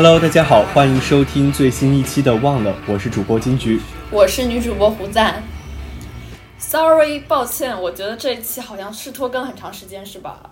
[0.00, 3.80] Hello，大家好，欢迎收听最新一期的《忘了》，我是主播金菊，
[4.12, 5.42] 我是女主播胡赞。
[6.56, 10.50] Sorry，抱歉，我觉得这一期好像是拖更很长时间，是吧？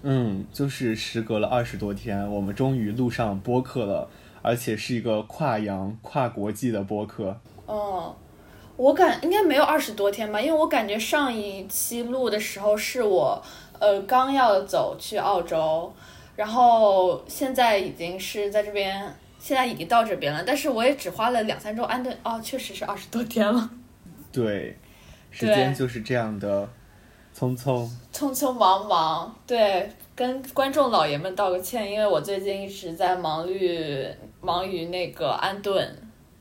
[0.00, 4.08] 嗯，就是时隔了二十多天，我们终于录上播客了，
[4.40, 7.38] 而且是一个跨洋、跨国际的播客。
[7.66, 8.16] 哦，
[8.78, 13.42] 我感应该没有二十多天吧，因为我感觉上一期录的时候是我
[13.78, 15.92] 呃刚要走去澳洲，
[16.36, 23.70] 然后现在已经是在这边，现在已经到这边了，但是我也只花了两三周安顿，哦，确实是二十多天了。
[24.30, 24.78] 对，
[25.30, 26.68] 时间就是这样的
[27.34, 27.88] 匆匆。
[28.12, 34.06] 匆匆忙忙，对，跟观众老爷们道个歉，因为我最近一直在忙于
[34.42, 35.96] 忙于那个安顿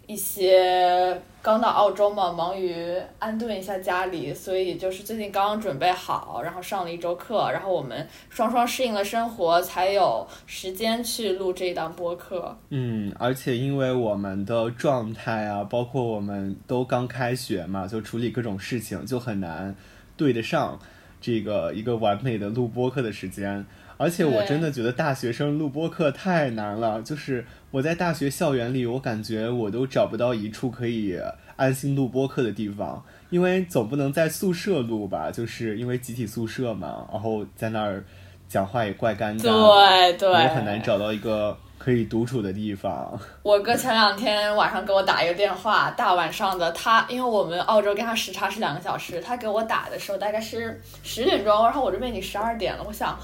[0.08, 12.57] 一些刚到澳洲嘛，忙于安顿一下家里，所以就是最近刚刚准备好，然后上了一周课，然后我们双双适应了生活，才有时间去录这一档播客。
[12.69, 19.75] 嗯，而且因为我们的状态啊，包括我们都刚开学嘛，就处理各种事情就很难
[20.17, 20.79] 对得上
[21.21, 23.63] 这个一个完美的录播课的时间。
[23.97, 31.17] 而且我真的觉得大学生录播课太难了，就是我在大学校园里，我感觉我都找不到一处可以
[31.55, 38.03] 安心录播课的地方，因为总不能在宿舍录吧，就是因为集体宿舍嘛，然后在那儿
[38.47, 43.17] 讲话也怪尴尬，对对，也很难找到一个可以独处的地方。
[43.43, 53.17] 我哥前两天晚上给我打一个电话，大晚上的，他因为我们澳洲跟他时差是两个小时，他给我打的时候大概是十点钟，然后我这边已经十二点了，我想，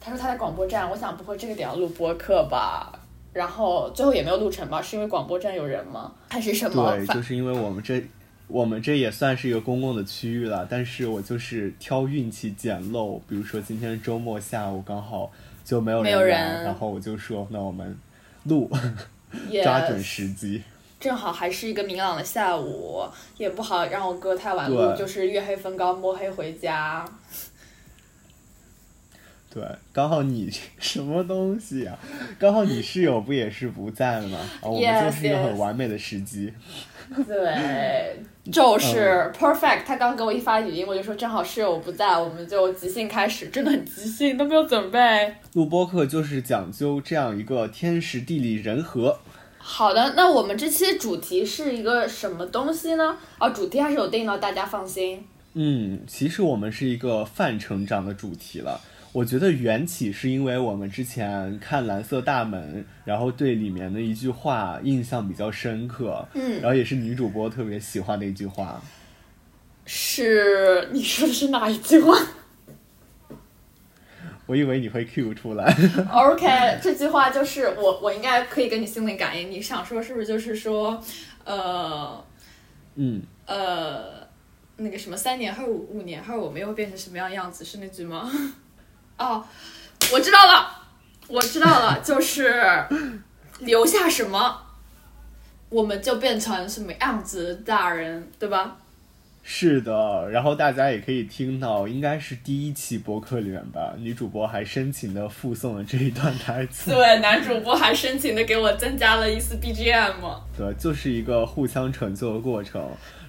[0.00, 2.92] 他说他在广播站，我想不会这个点要录播客吧？
[3.32, 4.80] 然后最后也没有录成吧？
[4.80, 6.12] 是因为广播站有人吗？
[6.30, 6.96] 还是什么？
[6.96, 8.02] 对，就是因为我们这
[8.46, 15.30] 我们这也算是一个公共的区域了，但是我就是挑运气捡漏，比如说今天周末下午刚好
[15.64, 17.96] 就没有没有人然后我就说那我们
[18.44, 18.70] 录，
[19.50, 20.62] Yes 抓准时机。
[20.98, 23.04] 正好还是一个明朗的下午，
[23.36, 27.04] 也不好让我哥太晚录，就是月黑风高摸黑回家。
[29.52, 31.98] 对，刚好你什么东西啊？
[32.38, 34.38] 刚好你室友不也是不在吗？
[34.60, 36.52] 啊，我们就是一个很完美的时机。
[37.26, 38.20] 对，
[38.52, 39.84] 就是、perfect。
[39.86, 45.34] 他刚给我一发语音，我就说正好室友不在，我们就即兴开始，真的很即兴，都没有准备。
[45.54, 49.18] 录播课就是讲究这样一个天时地利人和。
[49.56, 53.16] 好的，那我们这期主题是一个什么东西呢？
[53.40, 55.24] 哦，主题还是有定的，大家放心。
[55.54, 58.78] 嗯，其实我们是一个泛成长的主题了。
[59.12, 68.80] 我觉得缘起是因为我们之前看《蓝色大门》，然后对里面的一句话印象比较深刻，嗯然后也是女主播特别喜欢的一句话。
[69.86, 72.14] 是你说的是哪一句话
[74.44, 75.74] 我以为你会 Q 出来。
[76.12, 79.50] ？OK，这句话就是我，我应该可以跟你心灵感应。
[79.50, 81.02] 你想说是不是就是说，
[81.44, 82.22] 呃
[82.96, 84.26] 嗯，呃，
[84.76, 87.64] 那个什么三年后、五年后我们又会变成什么样样子？
[87.64, 88.30] 是那句吗？
[89.18, 89.44] 哦，
[90.12, 90.70] 我知道了，
[91.26, 92.54] 我知道了， 就是
[93.60, 94.62] 留下什么，
[95.68, 98.76] 我们就变成什么样子大人，对吧？
[99.50, 100.28] 是的。
[100.30, 106.90] 然后大家也可以听到，应该是第一期播客里面吧，女主播还深情的附送了这一段台词。
[106.90, 110.14] 对，男主播还深情的给我增加了一丝 BGM。
[110.56, 112.86] 对，就是一个互相成就的过程。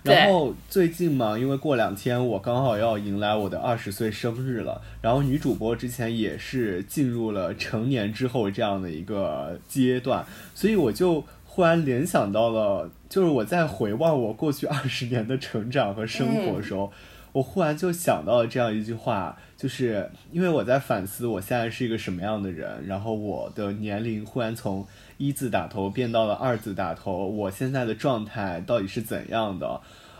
[0.09, 16.91] 对然后最近嘛，因为过两天我刚好要迎来我的二十岁生日了，然后女主播之前也是进入了成年之后这样的一个阶段，所以我就忽然联想到了，就是我在回望我过去 二十年的成长和生活的时候。
[17.31, 24.83] 我忽然就想到了这样一句话，就是因为我在反思我现在是一个什么样的人，然后我的年龄忽然从
[25.17, 29.79] 一字打头变到了二字打头，我现在的状态到底是怎样的？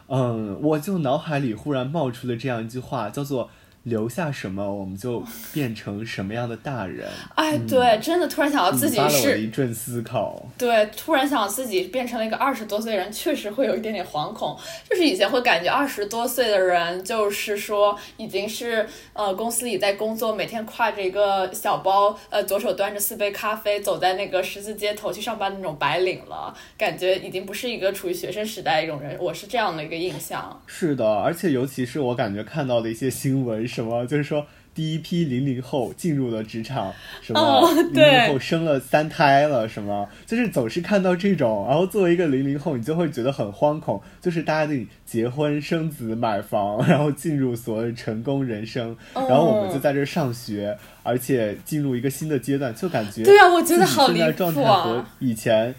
[0.10, 3.50] 嗯，我就脑海里忽然冒出了这样一句话，叫做
[3.84, 5.24] “留下什么，我们就
[5.54, 7.08] 变成什么样的大人”。
[7.36, 10.46] 哎，对，真的突然想到自己是一阵思考。
[10.58, 14.58] 对，突然想到自己变成了一个二十多岁的人，确实会有一点点惶恐。
[14.90, 29.18] 就是以前会感觉二十多岁的人，就是说已经是呃公司里在工作，每天挎着一个小包，呃左手端着四杯咖啡，走在那个十字街头去上班的那种白领了，感觉已经不是一个处于学生时代的一种人。
[29.20, 30.62] 我是这样的一个印象。
[30.68, 55.16] 是的，而且尤其是我感觉看到的一些新闻，什么就是说第一批零零后进入了职场，什么哦零零后生了三胎了，什么就是总是看到这种，然后作为一个零零后，你就会觉得很惶恐，就是大家得结婚、生子、买房，然后进入所谓成功人生，然后我们就在这上学，而且进入一个新的阶段，就感觉对啊，我觉得好离现在状谱态和啊！
[55.20, 55.76] 以前。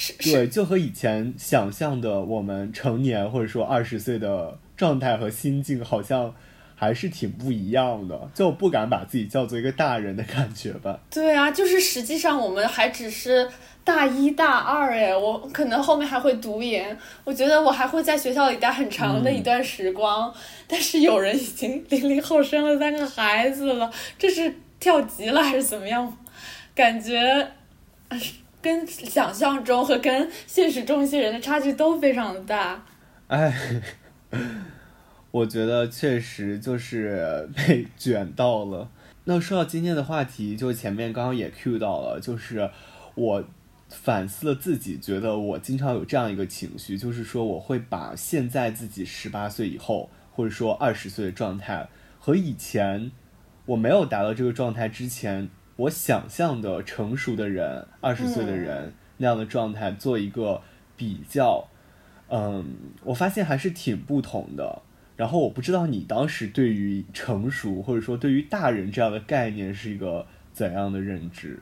[0.00, 6.32] 是是，对，就和以前想象的我们成年或者说二十岁的状态和心境，好像
[6.78, 11.00] 还是挺不一样的，就不敢把自己叫做一个大人的感觉吧。
[11.10, 13.50] 对啊，就是实际上我们还只是
[13.82, 20.32] 大一大二哎，我可能后面还会读研，我觉得我还会在学校里待很长的一段时光。
[20.68, 26.16] 但是有人已经零零后生了三个孩子了，这是跳级了还是怎么样？
[26.74, 27.18] 感觉。
[28.08, 28.18] 呃
[28.60, 32.84] 跟想象中和跟现实中一些人的差距都非常的大。
[33.28, 33.54] 哎，
[35.30, 38.90] 我觉得确实就是被 卷到了。
[39.24, 42.70] 那说到今天的话题，就前面刚刚也 Q 到了，就是
[43.14, 43.44] 我
[43.90, 51.88] 反思了自己，觉得我经常有这样一个情绪，就是说我会把现在自己十八岁以后，或者说二十岁的状态，
[52.18, 53.12] 和以前
[53.66, 60.62] 我没有达到这个状态之前，我想象的成熟的人，二十岁的人、那样的状态做一个
[60.96, 61.68] 比较。
[62.30, 62.64] 嗯，
[63.04, 64.82] 我发现还是挺不同的。
[65.18, 71.58] 然后我不知道你当时对于成熟或者说对于大人这样的概念是一个怎样的认知？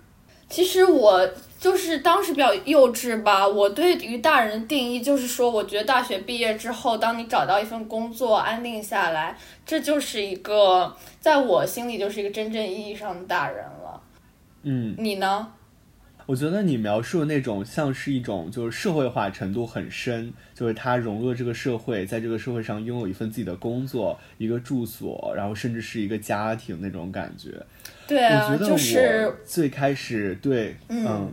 [0.50, 1.26] 其实我
[1.58, 14.00] 就是当时比较幼稚吧，我对于大人的定义就是说，我觉得大学毕业之后，当你找到一份工作安定下来，这就是一个在我心里就是一个真正意义上的大人了。
[14.64, 15.48] 嗯，你呢？
[16.26, 27.64] 我觉得你描述的那种像是一种就是社会化程度很深，就是他融入了这个社会，在这个社会上拥有一份自己的工作、一个住所，然后甚至是一个家庭那种感觉。
[28.08, 31.32] 对啊，我觉得就是我最开始对，嗯嗯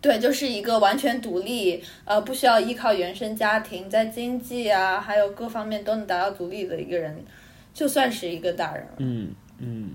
[0.00, 7.22] 对，就是一个完全独立，呃，不需要依靠原生家庭，在经济啊，还有各方面都能达到独立的一个人，
[7.74, 8.92] 就算是一个大人了。
[8.98, 9.90] 嗯嗯，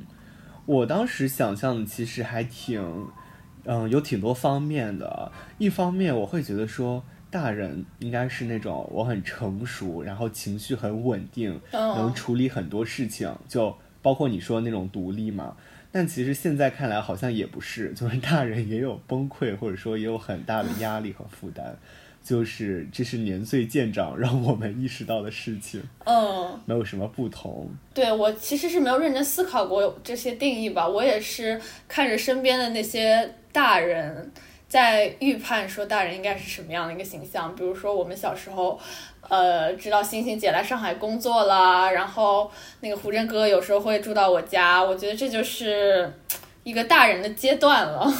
[0.65, 2.79] 我当时想象的其实还挺，
[3.65, 5.31] 嗯，有挺多方面的。
[5.57, 15.55] 一方面我会觉得说，大人应该是那种我很成熟，然后情绪很稳定，能嗯，处理很多事情，就包括你说那种独立嘛。
[15.91, 21.73] 但其实现在看来好像也不是，就是 大人也有崩溃，或者说也有很大的压力和负担，
[22.21, 26.59] 就是这是年岁渐长让我们意识到的事情，嗯。
[26.65, 27.69] 没有什么不同。
[27.93, 34.29] 对我其实是没有认真思考过这些定义吧，我也是看着身边的那些大人，
[34.67, 37.55] 在预判说大人应该是什么样的一个形象。
[37.55, 38.77] 比如说我们小时候，
[39.21, 46.11] 呃，知道星星姐来上海工作啦，然后那个胡真哥有时候会住到我家，我觉得这就是
[46.63, 48.13] 一个大人的阶段了，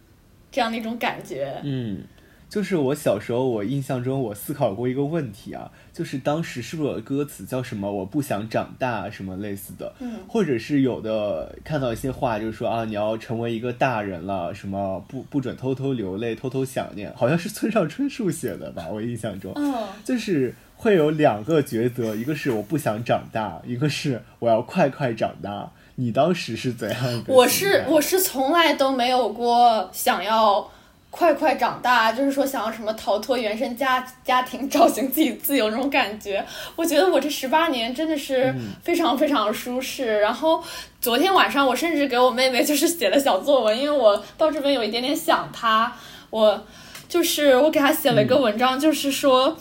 [0.52, 1.58] 这样的一种感觉。
[1.64, 2.04] 嗯，
[2.52, 10.18] 就是我小时候，我印象中我思考过一个问题啊，就是当时是不是有歌词叫什么“我不想长大”什么类似的，嗯。
[10.28, 25.72] 或者是有的看到一些话，就是说啊，你要成为一个大人了，什么不不准偷偷流泪、偷偷想念，好像是村上春树写的吧，我印象中，嗯，就是会有两个抉择，一个是我不想长大，一个是我要快快长大。
[25.94, 30.70] 你当时是怎样我是我是从来都没有过想要
[31.12, 36.44] 快快长大，就是说想要什么逃脱原生家家庭，找寻自己自由那种感觉。
[36.74, 40.18] 我觉得我这十八年真的是嗯非常非常舒适。
[40.20, 40.64] 然后
[41.00, 45.92] 昨天晚上我甚至给我妹妹就是写了小作文，因为我到这边有一点点想她，
[46.30, 46.66] 我
[47.08, 49.56] 就是我给她写了一个文章，就是说。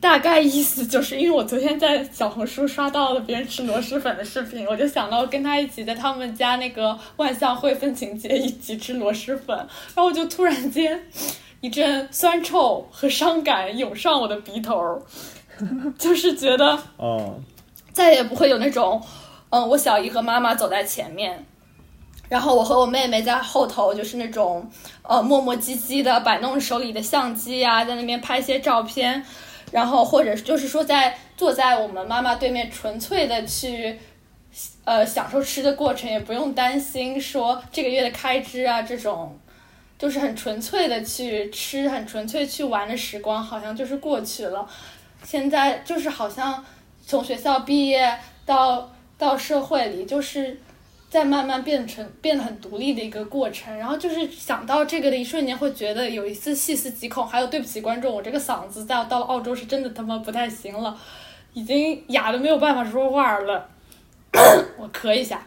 [0.00, 10.98] 大概意思就是因为我昨天在小红书刷到了别人吃螺蛳粉的视频，我就想到跟他一起在他们家那个万象汇风情街一起吃螺蛳粉，然后我就突然间
[11.60, 15.02] 一阵酸臭和伤感涌上我的鼻头儿，
[15.98, 17.38] 就是觉得哦，
[17.92, 19.02] 再也不会有那种，
[19.50, 21.44] 嗯，我小姨和妈妈走在前面，
[22.30, 24.66] 然后我和我妹妹在后头，就是那种
[25.02, 29.22] 呃磨磨唧唧的摆弄手里的相机啊，在那边拍一些照片，
[29.70, 33.98] 然后或者就是说在坐在我们妈妈对面，纯粹的去。
[34.84, 39.38] 呃，享受吃的过程，也不用担心说这个月的开支啊，这种
[39.96, 44.68] 就是很纯粹的去吃，很纯粹去玩的时光，好像就是过去了。
[45.22, 46.64] 现在就是好像
[47.06, 50.58] 从学校毕业到到社会里，就是
[51.10, 53.76] 在慢慢变成变得很独立的一个过程。
[53.76, 57.26] 然后就是想到这个的一瞬间，会觉得有一丝细思极恐。
[57.26, 60.96] 还有对不起观众，我这个嗓子在到了澳洲是真的他妈不太行了，
[61.52, 63.68] 已经哑的没有办法说话了。
[64.78, 65.42] 我咳一下。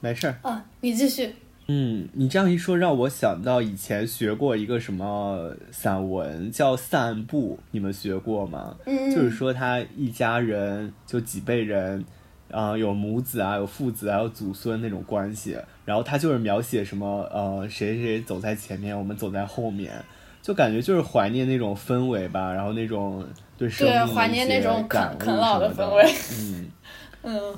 [0.00, 0.36] 没事儿。
[0.42, 1.34] 啊，你继续。
[1.72, 8.74] 嗯，你这样一说，让我想到以前学过一个什么散文，叫《散步》，你们学过吗？
[8.86, 12.04] 嗯，就是说他一家人就几辈人，
[12.52, 15.58] 啊、有母子啊，有父子，啊有祖孙那种关系。
[15.84, 19.92] 然后他就是描写什么呃谁谁谁走在前面，我们走在后面，
[20.40, 23.24] 就感觉就是怀念那种氛围吧，然后那种
[23.58, 26.70] 对生命的那种感悟啃啃老的氛围嗯。
[27.22, 27.54] 嗯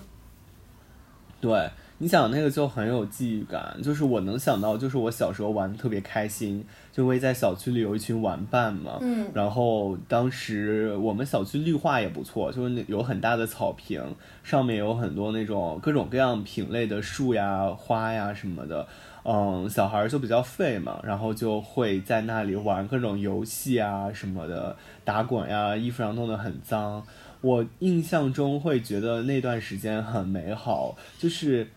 [1.41, 18.87] 对，你想那个就很有记忆感，就是我能想到，就是我小时候玩的特别开心，就会在小区里有一群玩伴嘛，嗯然后当时我们小区绿化也不错，就是那有很大的草坪，上面有很多那种各种各样品类的树呀、花呀什么的。
[19.25, 27.03] 嗯，小孩儿就比较废嘛，然后就会在那里玩各种游戏啊什么的，打滚呀，衣服上弄得很脏。
[27.41, 31.69] 我印象中会觉得那段时间很美好，就是，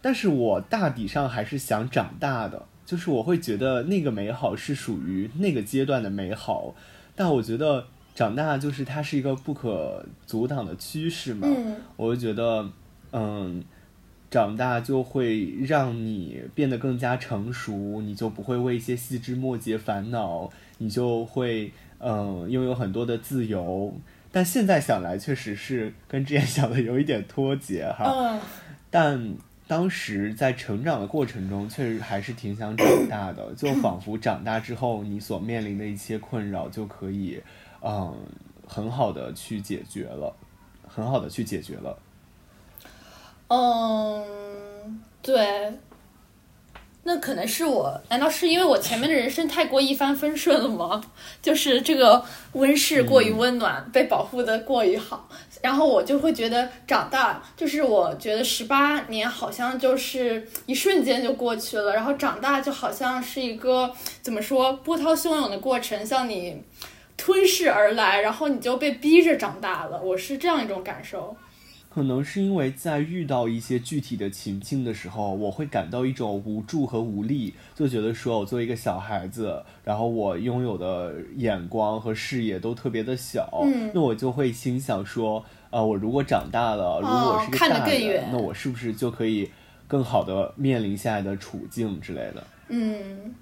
[0.00, 6.74] 但是我大抵上还是想长大的，就是我会觉得那个美好是属于那个阶段的美好，
[7.16, 12.68] 但我觉得长大就是它是一个不可阻挡的趋势嘛，嗯我就觉得，
[13.12, 13.64] 嗯，
[14.30, 23.94] 长大就会让你变得更加成熟，你就不会为一些细枝末节烦恼，你就会嗯拥有很多的自由。
[24.30, 28.04] 但现在想来，确实是跟之前想的有一点脱节哈。
[28.04, 28.40] 嗯
[28.90, 29.34] 但
[29.72, 37.42] 当时在成长的过程中，确实还是挺想长大的，就仿佛长大之后，你所面临的一些困扰就可以，
[37.80, 38.14] 嗯，
[38.66, 40.36] 很好的去解决了，
[40.86, 41.98] 很好的去解决了。
[43.48, 45.72] 嗯，对。
[47.04, 51.02] 那可能是我，难道是因为我前面的人生太过一帆风顺了吗？
[51.42, 55.28] 就是这个温室过于温暖，被保护的过于好，
[55.62, 63.90] 然后我就会觉得长大，就是我觉得十八年好像就是一瞬间就过去了，然后长大就好像是一个
[64.20, 66.60] 怎么说波涛汹涌的过程，向你
[67.16, 71.36] 吞噬而来，然后你就被逼着长大了，我是这样一种感受。
[71.92, 89.50] 可能是因为在遇到一些具体的情境的时候，我会感到一种无助和无力，就觉得说我作为一个小孩子，然后我拥有的眼光和视野都特别的小，嗯那我就会心想说，呃，我如果长大了，如果我是个看得大人，更远那我是不是就可以
[89.86, 92.46] 更好的面临现在的处境之类的？
[92.68, 93.34] 嗯，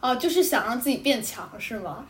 [0.00, 2.04] 哦，就是想让自己变强是吗？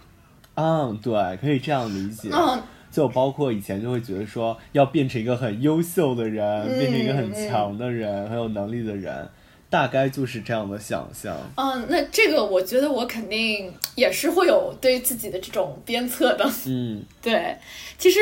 [0.55, 2.31] 嗯，对，可以这样理解。
[2.33, 2.61] 嗯
[2.93, 9.27] 就包括以前就会觉得说要变成一个很优秀的人，嗯变成一个很强的人，很有能力的人，
[9.71, 11.35] 大概就是这样的想象。
[11.57, 16.49] 嗯，那这个我觉得我肯定也是会有对自己的这种鞭策的。
[16.67, 17.57] 嗯 对，
[17.97, 18.21] 其实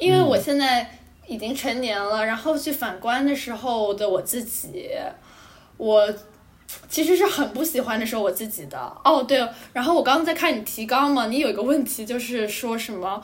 [0.00, 0.90] 因为我现在
[1.26, 4.88] 已经成年了，然后去反观的时候的我自己，
[5.76, 6.08] 我
[6.88, 8.78] 其实是很不喜欢的时候我自己的。
[9.04, 13.22] 哦，对，然后我刚刚在看你提纲嘛，你有一个问题就是说什么，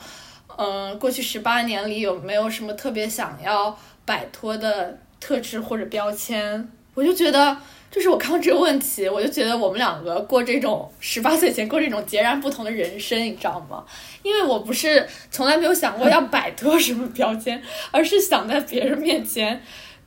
[0.57, 6.67] 嗯、过去十八年里有没有什么特别想要摆脱的特质或者标签？
[6.93, 7.57] 我就觉得。
[7.91, 13.85] 就是我看到这个问题，我就觉得我们两个过这种十八岁前过这种截然不同的人生，你知道吗？
[14.21, 19.63] 因为我不是从来没有想过要摆脱什么标签，而是想在别人面前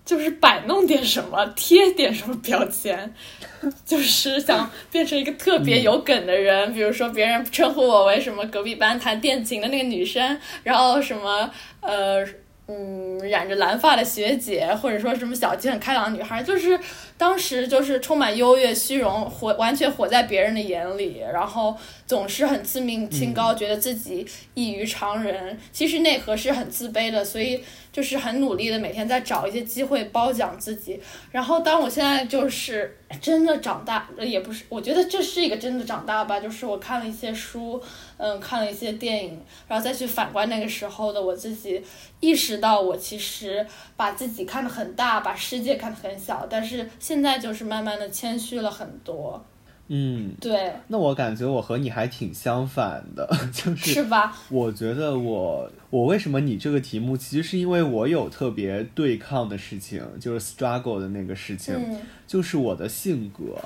[0.09, 3.12] 就是摆弄点什么，贴点什么标签，
[3.85, 6.73] 就是想变成一个特别有梗的人。
[6.73, 11.50] 比如说，别人称呼我为什么隔壁班弹电琴的那个女生，然后什么
[11.83, 12.27] 呃。
[12.71, 16.79] 嗯，染着蓝发的学姐，或者说什么小气很开朗的女孩，就是
[17.17, 21.75] 当时就是充满优越、虚荣，活完全活在别人的眼里，然后
[22.09, 25.59] 总是很自命清高，觉得自己异于常人。
[25.71, 27.62] 其实内核是很自卑的，所以
[27.93, 30.99] 就是很努力的每天在找一些机会褒奖自己。
[31.31, 37.79] 然后当我现在就是真的长大，呃也不是，我觉得这是一个真的长大吧，就是我看了一些书，
[38.17, 39.38] 嗯，看了一些电影，
[39.69, 41.85] 然后再去反观那个时候的我自己，
[42.21, 43.67] 意识到我其实
[43.99, 49.45] 把自己看得很大，把世界看得很小，但是现在就是慢慢的谦虚了很多。
[49.88, 54.37] 嗯，对，那我感觉我和你还挺相反的， 就是是吧？
[54.50, 63.57] 我觉得我我为什么你这个题目，其实是因为我有特别对抗的事情，就是 struggle 的那个事情，嗯就是我的性格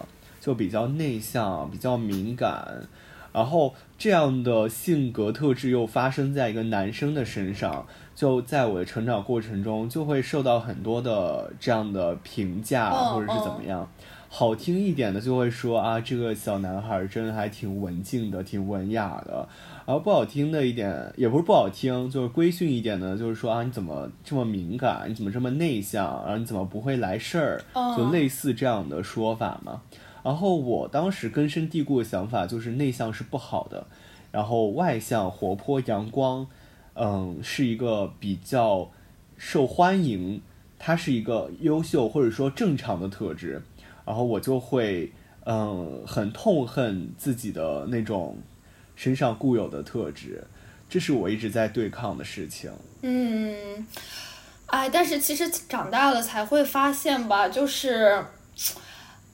[0.40, 2.86] 就比较内向，比较敏感，
[3.32, 13.90] 然后这样的性格特质又发生在一个男生的身上，就在我的成长过程中就会受到很多的这样的评价嗯或者是怎么样。
[14.34, 19.46] 好听一点的就会说啊，这个小男孩真的还挺文静的，挺文雅的。
[19.84, 25.04] 然后不好听的一点，也不是不好听，就是规训一点的，就是说啊，你怎么这么敏感？
[25.06, 26.22] 你怎么这么内向？
[26.24, 27.62] 然后你怎么不会来事儿？
[27.94, 29.82] 就类似这样的说法嘛。
[30.24, 33.86] 然后我当时根深蒂固的想法就是内向是不好的，
[34.30, 36.46] 然后外向、活泼、阳光，
[36.94, 38.90] 嗯，是一个比较
[39.36, 40.40] 受欢迎，
[40.78, 43.60] 它是一个优秀或者说正常的特质。
[44.04, 45.12] 然后我就会
[45.44, 48.38] 嗯很痛恨自己的那种
[48.96, 50.44] 身上固有的特质，
[50.88, 52.72] 这是我一直在对抗的事情。
[53.02, 53.86] 嗯，
[54.66, 58.24] 哎，但是其实长大了才会发现吧，就是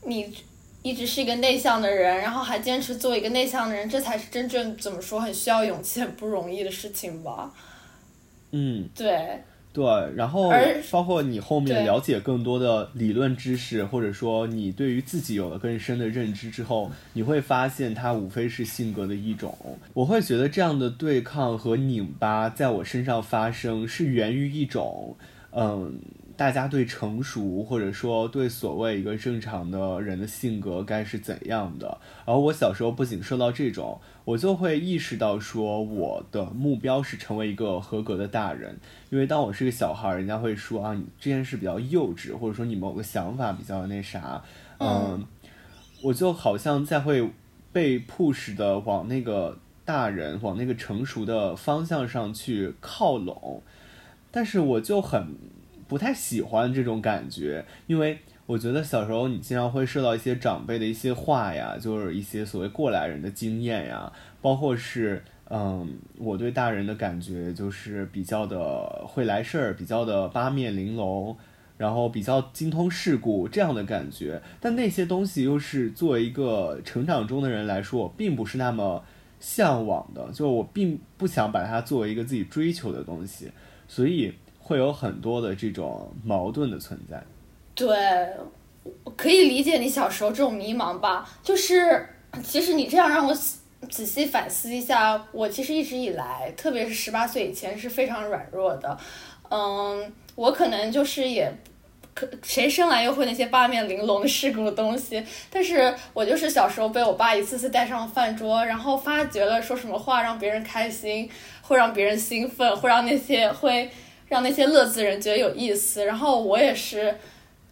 [0.04, 0.34] 你。
[0.80, 7.52] 一直是一个内向的人，然后还坚持做一个内向的人，这才是真正怎么说很需要勇气、很不容易的事情吧。
[8.52, 9.84] 嗯，对，对，
[10.16, 10.50] 然后
[10.90, 19.56] 包括你后面了解更多的理论知识，或者说你对于自己有了更深的认知之后，你会发现它无非是性格的一种。
[19.94, 25.16] 我会觉得这样的对抗和拧巴在我身上发生，是源于一种，
[25.52, 25.98] 嗯。
[26.38, 31.98] 大家对成熟，或者说对所谓一个正常的人的性格该是怎样的？
[32.24, 38.78] 然后我小时候不仅受到这种，我就会意识到说，我的目标是成为一个合格的大人。
[39.10, 44.40] 因为当我是个小孩，人家会说啊，你这件事比较幼稚，或者说你某个想法比较那啥，
[44.78, 45.26] 嗯，
[46.04, 47.28] 我就好像在会
[47.72, 53.60] 被 push 的往那个大人、往那个成熟的方向上去靠拢，
[54.30, 55.34] 但是我就很。
[55.88, 71.34] 不太喜欢这种感觉，因为我觉得小时候你经常会受到一些长辈的一些话呀，就是一些所谓过来人的经验呀，包括是，嗯，我对大人的感觉就是比较的会来事儿，比较的八面玲珑，
[71.78, 74.42] 然后比较精通世故这样的感觉。
[74.60, 79.02] 但那些东西又是作为一个成长中的人来说，我并不是那么
[79.40, 83.50] 向往的，就我并不想把它作为一个自己追求的东西，
[83.88, 84.34] 所以。
[84.68, 87.18] 会有很多的这种矛盾的存在，
[87.74, 87.88] 对，
[89.16, 91.26] 可以理解你小时候这种迷茫吧。
[91.42, 92.06] 就是
[92.44, 93.34] 其实你这样让我
[93.88, 98.98] 仔细反思一下，我其实一直以来，特别是十八岁以前是非常软弱的。
[99.48, 101.50] 嗯，我可能就是也
[102.12, 111.26] 可谁生来又会那些八面玲珑的世故的东西，但是我就是小时候被我爸一次次带上饭桌，然后发觉了说什么话让别人开心，
[111.62, 113.90] 会让别人兴奋，会让那些会。
[114.28, 117.16] 让那些乐子人觉得有意思，然后我也是，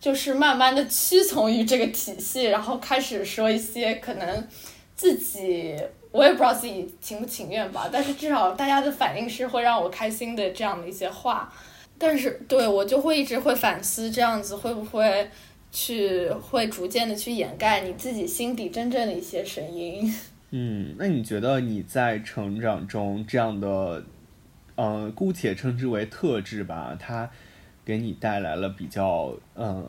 [0.00, 4.46] 就是慢慢的屈从于这个体系，然后开始说一些可能
[4.94, 5.76] 自己
[6.10, 11.52] 我也不知道自己情不情愿吧，但是至少大家的反应是会让我开心的这样的一些话，
[11.98, 15.28] 但是对我就会一直会反思这样子会不会
[15.70, 20.10] 去会逐渐的去掩盖你自己心底真正的一些声音。
[20.52, 24.02] 嗯，那你觉得你在成长中这样的？
[24.76, 27.28] 嗯，姑且称之为特质吧，它
[27.84, 29.84] 给你带来了比较，呃，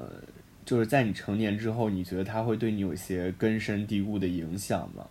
[0.65, 5.05] 就是在你成年之后，你觉得它会对你有些根深蒂固的影响吗？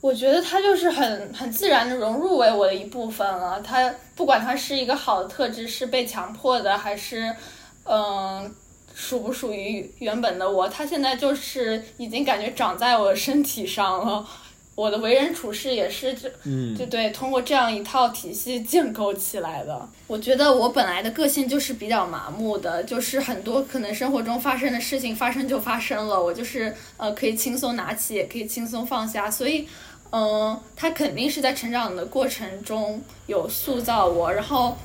[0.00, 3.60] 我觉得它就是很很自然的融入为我的一部分了。
[3.62, 7.34] 它不管它是一个好的特质，是被强迫的，还是
[7.84, 8.52] 嗯
[8.94, 14.26] 属不属于原本的我，它现在就是已经感觉长在我身体上了。
[14.74, 16.28] 我的为人处事也是这，
[16.76, 19.88] 就对，通过这样一套体系建构起来的。
[20.06, 29.30] 我觉得我本来的个性就是比较麻木的，就是很多可能生活中发生的事情发生就发生了，我就是呃可以轻松拿起，也可以轻松放下。
[29.30, 29.68] 所以，
[30.10, 34.76] 嗯，他肯定是在成长的过程中有塑造我，然后。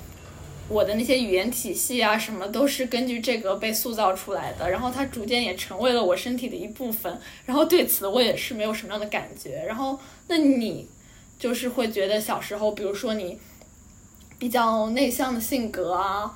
[0.69, 9.63] 我的那些语言体系啊，什么都是根据这个被塑造出来的，然后它逐渐也成为了我身体的一部分，然后对此我也是没有什么样的感觉。
[9.65, 10.87] 然后，那你
[11.39, 13.39] 就是会觉得小时候，比如说你
[14.37, 16.33] 比较内向的性格啊，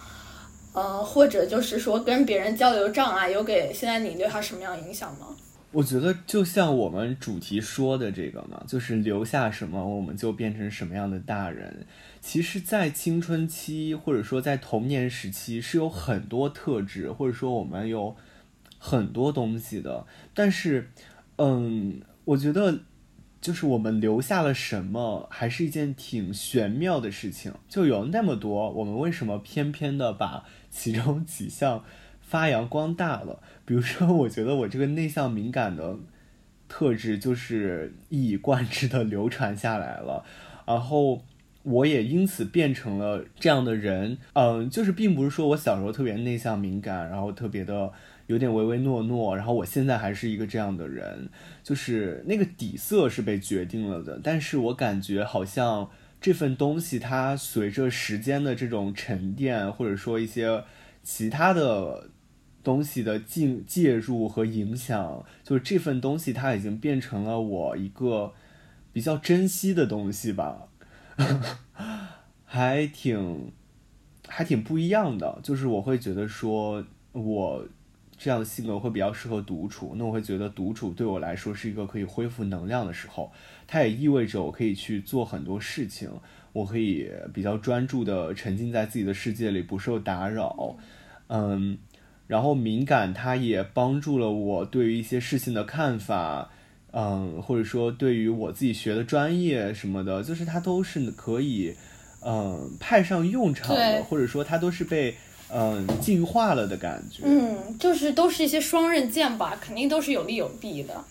[0.73, 5.27] 呃，或者就是说跟别人交流障碍，有给现在你留下什么样影响吗？
[5.73, 11.85] 我觉得就像我们主题说的这个嘛，就是留下什么，我们就变成什么样的大人。
[12.19, 18.15] 其实，在青春期或者说在童年时期，是有很多特质，或者说我们有
[18.77, 20.05] 很多东西的。
[20.33, 20.89] 但是，
[21.37, 22.81] 嗯，我觉得
[23.39, 27.53] 就是我们留下了什么，还是一件挺玄妙的事情。
[27.69, 31.85] 就有那么多，我们为什么偏偏的把其中几项
[32.31, 33.39] 发扬光大了？
[33.67, 35.97] 比如说，我觉得我这个内向敏感的
[36.67, 40.23] 特质，就是一以贯之的流传下来了，
[40.65, 41.21] 然后。
[41.63, 47.93] 我也因此变成了这样的人，嗯，就是并不是说我小时候特别内向敏感，然后特别的
[48.25, 51.29] 有点唯唯诺诺，然后我现在还是一个这样的人，
[51.61, 55.87] 就是那个底色是被决定了的，但是我感觉好像
[56.19, 60.63] 这份东西它随着时间的这种沉淀，或者说一些
[61.03, 62.09] 其他的
[62.63, 68.33] 东西的进介入和影响，就是这份东西它已经变成了我一个
[68.91, 70.67] 比较珍惜的东西吧，
[72.45, 73.51] 还挺。
[74.27, 77.67] 还挺不一样的，就是我会觉得说，我
[78.17, 79.93] 这样的性格会比较适合独处。
[79.97, 83.29] 那我会觉得独处对我来说是一个可以恢复能量的时候，
[83.67, 86.09] 它也意味着我可以去做很多事情，
[86.53, 90.77] 我可以比较专注的沉浸在自己的世界里，不受打扰。
[91.27, 91.77] 嗯，
[92.31, 96.49] 然后敏感，它也帮助了我对于一些事情的看法，
[96.93, 101.75] 嗯，或者说对于我自己学的专业什么的，就是它都是可以。
[102.23, 105.15] 嗯，派上用场的，或者说它都是被
[105.51, 107.23] 嗯进化了的感觉。
[107.25, 111.03] 嗯，就是都是一些双刃剑吧，肯定都是有利有弊的。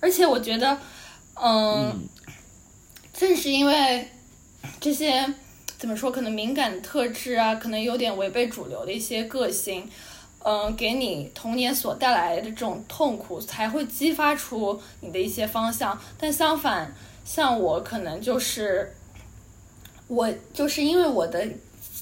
[0.00, 0.78] 而且我觉得，
[1.34, 1.92] 嗯，
[3.12, 4.06] 正是因为
[4.80, 5.34] 这些
[5.76, 9.82] 怎么说，可能敏感特质啊，可能有点违背主流的一些个性，
[10.44, 15.98] 嗯，给你童年所带来的这种痛苦，才会激发出你的一些方向。
[16.16, 18.94] 但相反，像我可能就是。
[20.06, 21.48] 我就是因为我的，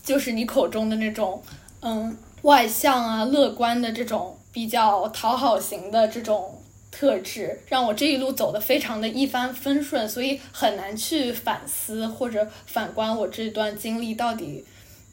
[0.03, 1.41] 就是你口中的那种，
[1.81, 14.65] 嗯，外向啊、乐观的这种比较讨好型的这种特质，让我这一路走的非常的一帆风顺，所以很难去反思或者反观我这段经历到底。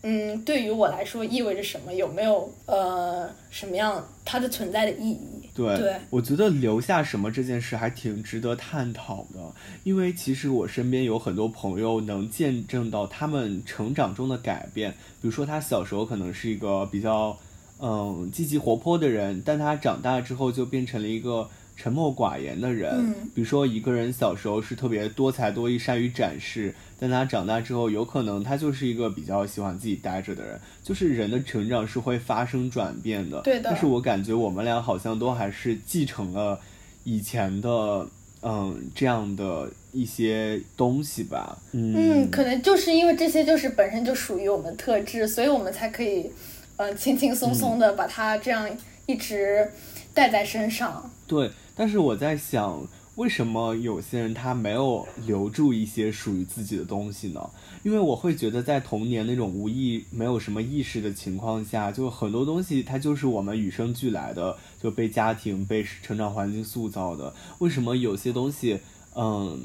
[0.02, 1.94] 嗯，对于我来说意味着什么？
[1.94, 5.50] 有没有呃什么样它的存在的意义？
[5.54, 14.92] 对，我觉得留下什么这件事还挺值得探讨的，因为其实我身边有很多朋友能见证到他们成长中的改变。
[15.22, 17.38] 比如说他小时候可能是一个比较
[17.82, 21.50] 嗯积极活泼的人，但他长大之后就变成了一个。
[21.80, 30.60] 沉默寡言的人，比如说一个人小时候是特别多才多艺、善于展示，但他长大之后，有可能他就是一个比较喜欢自己待着的人。
[30.84, 33.70] 就是人的成长是会发生转变的，对的。
[33.70, 36.60] 但是我感觉我们俩好像都还是继承了
[37.06, 38.06] 以前的，
[38.42, 41.58] 嗯，这样的一些东西吧。
[41.72, 46.30] 嗯，可能就是因为这些就是本身就属于我们特质，所以我们才可以，
[46.76, 48.70] 嗯，轻轻松松的把它这样
[49.06, 49.72] 一直
[50.14, 51.10] 带在身上。
[51.26, 51.50] 对。
[51.80, 57.50] 但是我在想，为什么有些人他没有留住一些属于自己的东西呢？
[57.84, 67.34] 因为我会觉得，在童年那种无意、没有什么意识的情况下，就很多东西它就是我们与生俱来的，就被家庭、被成长环境塑造的。
[67.60, 68.78] 为什么有些东西，
[69.16, 69.58] 嗯，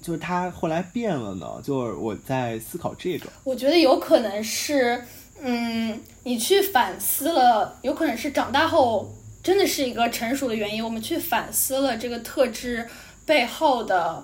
[0.00, 1.60] 就是它后来变了呢？
[1.62, 3.28] 就是我在思考这个。
[3.44, 5.04] 我觉得有可能是，
[5.42, 9.12] 嗯，你去反思了，有可能是长大后。
[9.48, 12.86] 真的是一个成熟的原因，我们去反思了这个特质
[13.24, 14.22] 背后的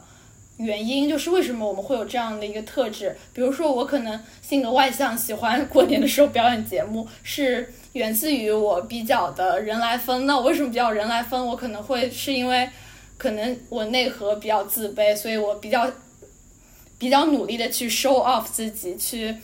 [0.59, 3.17] 原因，就是为什么我们会有这样的一个特质。
[3.33, 10.27] 比如说，我可能性格外向，喜欢过年的时候表演节目，是源自于我比较的人来疯。
[10.27, 11.47] 那我为什么比较人来疯？
[11.47, 12.69] 我可能会是因为，
[13.17, 15.91] 可能我内核比较自卑，所以我比较
[16.99, 19.35] 比较努力的去 show off 自己，去。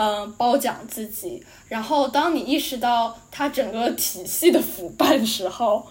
[0.00, 1.42] 嗯，褒奖自己。
[1.66, 5.84] 然后，当你意识到他整个体系的腐败时候，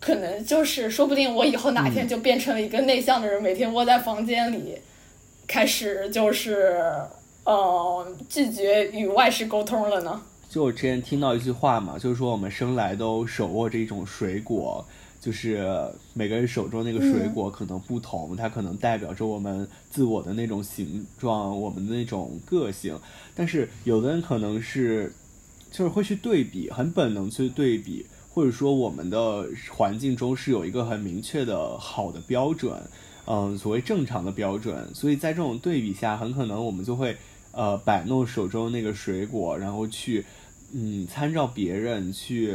[0.00, 4.76] 可能就是说不定我以后哪天就变成了一个内向的人，每天窝在房间里，
[5.46, 6.82] 开始就是
[7.44, 10.20] 呃拒绝与外事沟通了呢。
[10.56, 14.82] 就我之前听到一句话嘛，就是说我们生来都手握着一种水果。
[15.20, 15.62] 就是
[16.14, 22.98] 每个人手中那个水果可能不同，它可能代表着我们自我的那种形状，我们的那种个性。
[23.34, 25.12] 但是有的人可能是，
[25.70, 32.80] 就是会去对比，很本能去对比，或者说我们的环境中是有一个很明确的好的标准，
[33.26, 34.88] 嗯，所谓正常的标准。
[34.94, 37.14] 所以在这种对比下，很可能我们就会
[37.50, 40.24] 呃摆弄手中那个水果，然后去。
[40.72, 42.54] 嗯，参照别人去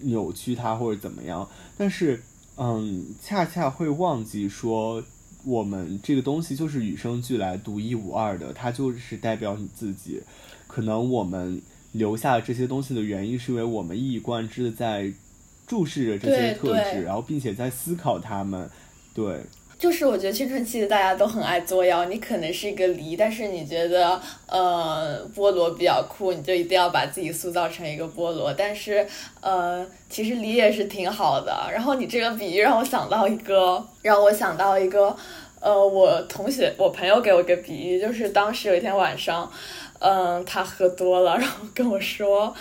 [0.00, 2.22] 扭曲它或者怎么样，但是，
[2.56, 5.02] 嗯，恰恰会忘记说，
[5.44, 10.22] 我们这个东西就是与生俱来、独一无二的，它就是代表你自己。
[10.66, 11.60] 可能我们
[11.92, 15.12] 留下这些东西的原因，是因为我们一以贯之的在
[15.66, 18.70] 注视着这些特质，然后并且在思考它们，
[19.14, 19.40] 对。
[19.78, 28.52] 就是我觉得青春期的大家都很爱作妖，你可能是一个梨，但是你觉得呃菠萝比较酷，你就一定要把自己塑造成一个菠萝。
[28.52, 29.06] 但是
[29.40, 31.70] 呃其实梨也是挺好的。
[31.72, 35.16] 然后你这个比喻让我想到一个，让我想到一个
[35.60, 39.48] 呃我同学我朋友给我一个比喻，就是当时有一天晚上，
[40.00, 42.52] 嗯他喝多了，然后跟我说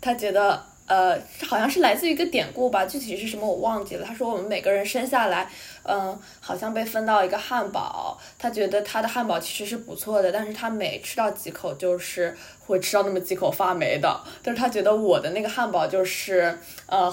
[0.00, 0.69] 他觉得。
[0.90, 4.04] 呃，好像是来自于一个典故吧，具体是什么我忘记了。
[4.04, 5.48] 他说我们每个人生下来，
[5.84, 14.20] 嗯，好像被分到一个汉堡，他觉得他的汉堡其实是不错的，但是他每吃到几口就是会吃到那么几口发霉的。
[14.42, 17.08] 但是他觉得我的那个汉堡就是呃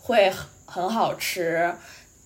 [0.00, 0.28] 会
[0.66, 1.72] 很好吃，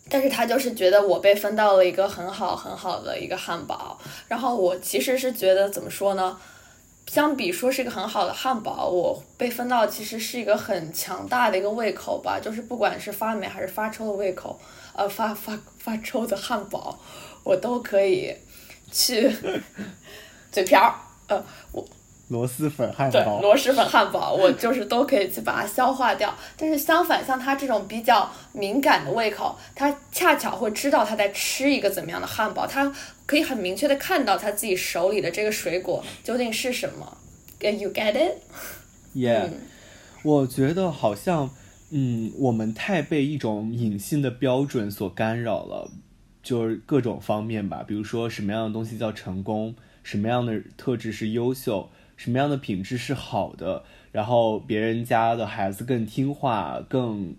[0.08, 3.98] 但是他就是觉得我被分到了一个很好很好的一个汉堡。
[4.26, 6.38] 然后我其实是觉得怎么说呢？
[7.06, 14.58] 相比说是一个很好的汉堡，我被分到其实是一个很强大的一个胃口吧，就是不管是发霉还是发臭的胃口，
[14.94, 16.98] 呃发发发臭的汉堡，
[17.42, 18.34] 我都可以
[18.90, 19.30] 去
[20.50, 20.94] 嘴瓢儿，
[21.28, 21.86] 呃我。
[22.28, 26.34] 螺蛳粉汉对堡，螺蛳粉汉堡，我就是都可以去把它消化掉。
[26.56, 32.90] 但是相反，像他这种比较敏感的胃口，他恰巧会知道他在吃一个怎么样的汉堡，他
[33.26, 37.18] 可以很明确的看到他自己手里的这个水果究竟是什么。
[37.60, 38.38] Get you get it?
[39.14, 39.50] Yeah，
[40.22, 41.50] 我觉得好像，
[41.90, 45.90] 嗯，我们太被一种隐性的标准所干扰了，
[46.42, 57.34] 就是各种方面吧，比如说什么样的东西叫成功，什么样的特质是优秀，什么样的品质是好的，然后别人家的孩子更听话，更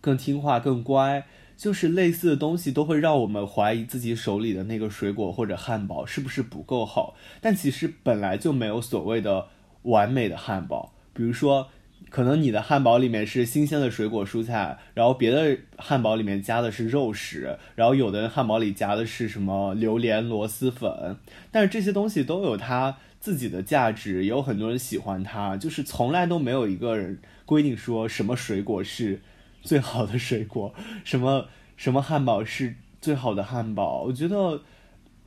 [0.00, 1.24] 更听话，更乖。
[1.54, 9.46] 就是类似的东西都会让我们怀疑自己手里的那个水果或者汉堡是不是不够好，但其实本来就没有所谓的
[9.82, 10.92] 完美的汉堡。
[11.12, 11.68] 比如说，
[12.10, 21.16] 可能你的汉堡里面是新鲜的水果蔬菜，然后别的汉堡里面加的是肉食，然后有的人汉堡里加的是什么榴莲螺蛳粉，
[21.52, 29.20] 但是这些东西都有它自己的价值，也有很多人喜欢它，就是从来都没有一个人规定说什么水果是
[29.62, 31.46] 最好的水果，什么
[31.78, 34.62] 什么汉堡是最好的汉堡，我觉得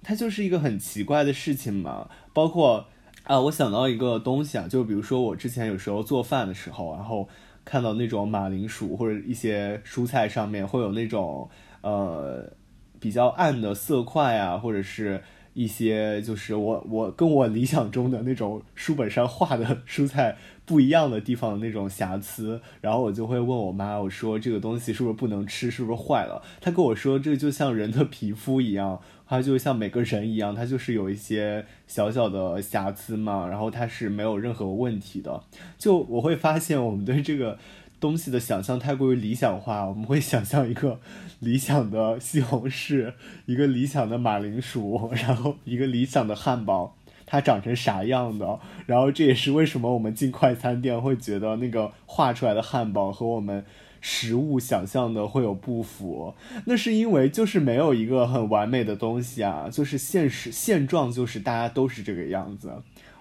[0.04, 2.10] 它就是一个很奇怪的事情嘛。
[2.34, 2.86] 包括
[3.24, 7.30] 啊，我想到一个东西啊，就比如说我之前有时候做饭的时候，然后
[7.64, 12.52] 看到那种马铃薯或者一些蔬菜上面会有那种呃
[13.00, 15.24] 比较暗的色块啊，或者是。
[15.56, 26.44] 一些就是我我跟我理想中的那种书本上画的 蔬菜不一样的地方的那种瑕疵，然后我就会问我妈，我说这个东西是不是不能吃，是不是坏了？
[26.60, 35.42] 她跟我说这就像人的皮肤一样，它就像每个人一样，它就是有一些小小的瑕疵嘛，然后它是没有任何问题的。
[35.78, 37.58] 就我会发现我们对这个
[38.06, 41.00] 东西的想象太过于理想化， 我们会想象一个
[41.40, 43.14] 理想的西红柿，
[43.48, 46.96] 一个理想的马铃薯， 然后一个理想的汉堡。
[47.28, 48.60] 它长成啥样的？
[48.86, 53.66] 然后这也是为什么我们进快餐店会觉得那个画出来的汉堡和我们
[54.00, 56.36] 食物想象的会有不符。
[56.66, 62.72] 那是因为就是没有一个很完美的东西啊，就是现实现状就是大家都是这个样子。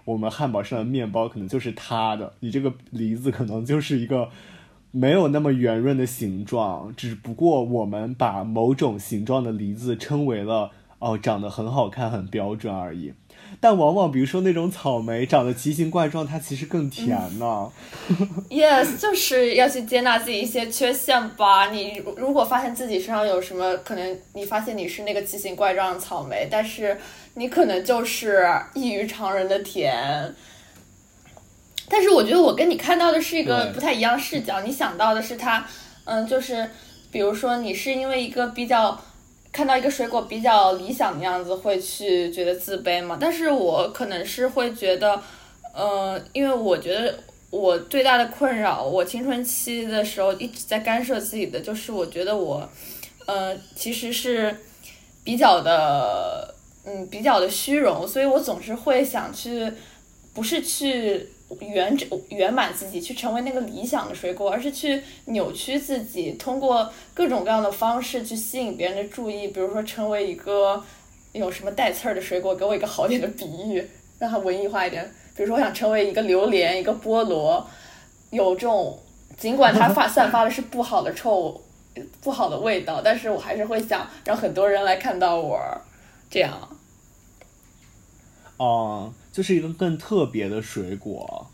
[0.04, 4.28] 我们汉堡上的面包可能就是塌的，你这个梨子可能就是一个
[4.96, 13.12] 没有那么圆润的形状，只不过我们把某种形状的梨子称为了哦长得很好看、很标准而已。
[13.60, 17.68] 但往往比如说那种草莓长得奇形怪状，它其实更甜呢。
[18.48, 21.70] Yes，就是要去接纳自己一些缺陷吧。
[21.70, 26.96] 你如果发现自己身上有什么，可能你发现你是那个奇形怪状的草莓，但是
[27.34, 30.32] 你可能就是异于常人的甜。
[31.96, 35.64] 但是我觉得我跟你看到的是一个不太一样视角，你想到的是他，
[36.02, 36.68] 嗯，就是
[37.12, 39.00] 比如说你是因为一个比较
[39.52, 45.22] 看到一个水果比较理想的样子会去觉得自卑嘛，但是我可能是会觉得，
[45.72, 47.16] 呃，因为我觉得
[47.50, 52.68] 我最大的困扰，我青春期的时候一直在干涉自己的，就是我觉得我，
[53.26, 54.52] 呃，其实是
[55.22, 56.52] 比较的，
[56.84, 59.72] 嗯，比较的虚荣，所以我总是会想去，
[60.34, 61.28] 不是去
[61.60, 61.96] 圆
[62.28, 70.82] 圆满自己，去成为那个理想的水果，而是去扭曲自己，通过各种各样的方式去吸引别人的注意，比如说成为一个
[71.32, 73.86] 有什么带刺儿的水果，给我一个好点的比喻，
[74.18, 75.04] 让它文艺化一点。
[75.36, 77.66] 比如说，我想成为一个榴莲，一个菠萝，
[78.30, 78.98] 有这种，
[79.36, 81.60] 尽管它发 散发的是不好的臭，
[82.20, 85.60] 不好的味道，但是我还是会想让很多人来看到我，
[86.30, 86.68] 这样。
[88.56, 91.50] 哦、就是一个更特别的水果，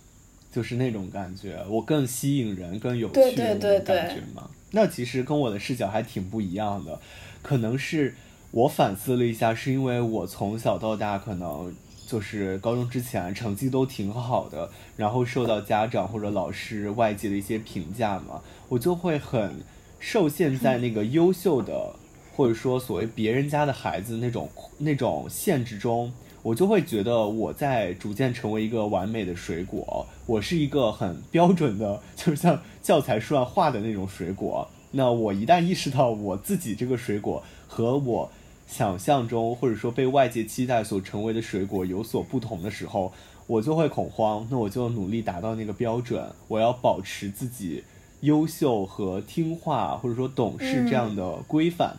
[0.52, 4.50] 就是那种感觉，我更吸引人、更有趣的那种感觉嘛。
[4.72, 7.00] 那其实跟我的视角还挺不一样的，
[7.40, 8.14] 可能是
[8.50, 11.74] 我反思了一下，是因为我从小到大可能
[12.06, 19.54] 就是高中之前成绩都挺好的，然后受到家长或者老师外界的一些评价嘛，我就会很
[19.98, 21.94] 受限在那个优秀的，
[22.36, 26.12] 或者说所谓别人家的孩子那种那种限制中。
[26.42, 34.68] 我就会觉得我在逐渐成为一个完美的水果，我是一个很标准的，就是像教材书上画的那种水果。
[34.92, 38.30] 那我一旦意识到我自己这个水果和我
[38.66, 43.12] 想象中或者说被外界期待所成为的水果有所不同的时候，
[43.46, 44.46] 我就会恐慌。
[44.50, 47.84] 那我就努力达到那个标准，我要保持自己
[48.20, 51.96] 优秀和听话或者说懂事这样的规范。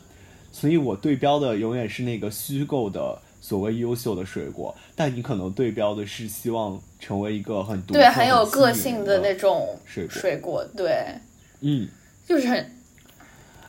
[0.52, 10.14] 所以我对标的永远是那个虚构的所谓优秀的水果，但你可能对标的是希望成为一个很独对很有个性的那种水果。
[10.14, 11.04] 水果对，
[11.60, 11.88] 嗯，
[12.26, 12.72] 就是很。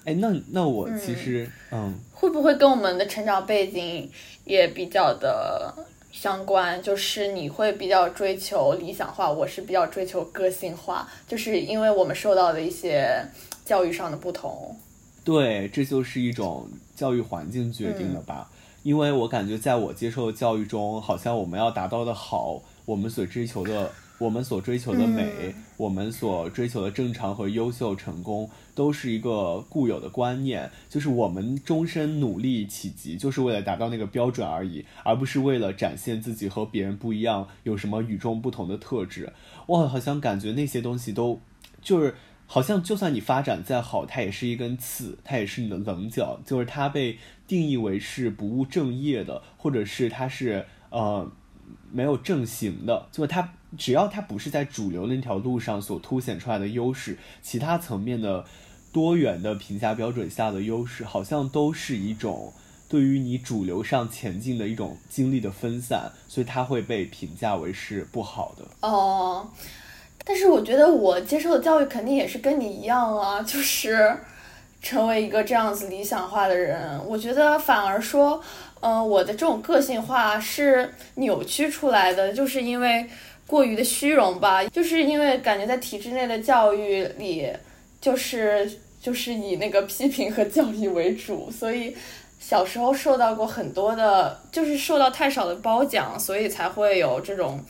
[0.04, 4.10] 哎，那那我其实嗯，会不会跟我们的成长背景
[4.44, 5.72] 也比较的
[6.10, 6.82] 相关？
[6.82, 13.24] 就是你会比较追求理想化，我是比较追求个性化，就是因为我们受到的一些
[13.64, 14.76] 教育上的不同。
[15.24, 18.50] 对，这就是一种教育环境决定的吧。
[18.82, 23.90] 因为我感觉在我接受的教育中，好像我们要达到的好，我们所追求的。
[24.18, 39.32] 我们所追求的美，我们所追求的正常和优秀成功，都是一个固有的观念，就是我们终身努力企及，就是为了达到那个标准而已，而不是为了展现自己和别人不一样，有什么与众不同的特质。
[39.66, 41.40] 我好像感觉那些东西都，
[41.80, 42.14] 就是
[42.52, 51.32] 好像就算你发展再好，它也是一根刺，它也是你的棱角，就是它被定义为是不务正业的，或者是它是呃。
[51.90, 58.44] 没有正形的，就是它，只要它不是在主流那条路上所凸显出来的优势，其他层面的
[58.92, 62.52] 多元的评价标准下的优势，好像都是一种
[62.88, 68.88] 对于你主流上前进的一种精力的分散，所以它会被评价为是不好的。
[68.88, 69.50] 哦，
[70.24, 74.16] 但是我觉得我接受的教育肯定也是跟你一样啊， 就是
[74.80, 78.42] 成为一个这样子理想化的人，我觉得反而说。
[78.84, 83.08] 嗯，我的这种个性化是扭曲出来的，就是因为
[83.46, 87.48] 过于的虚荣吧，就是因为感觉在体制内的教育里，
[88.00, 88.68] 就是
[89.00, 91.96] 就是以那个批评和教育为主，所以
[92.40, 97.60] 小时候受到过很多的，就是受到太少的褒奖，所以才会有这种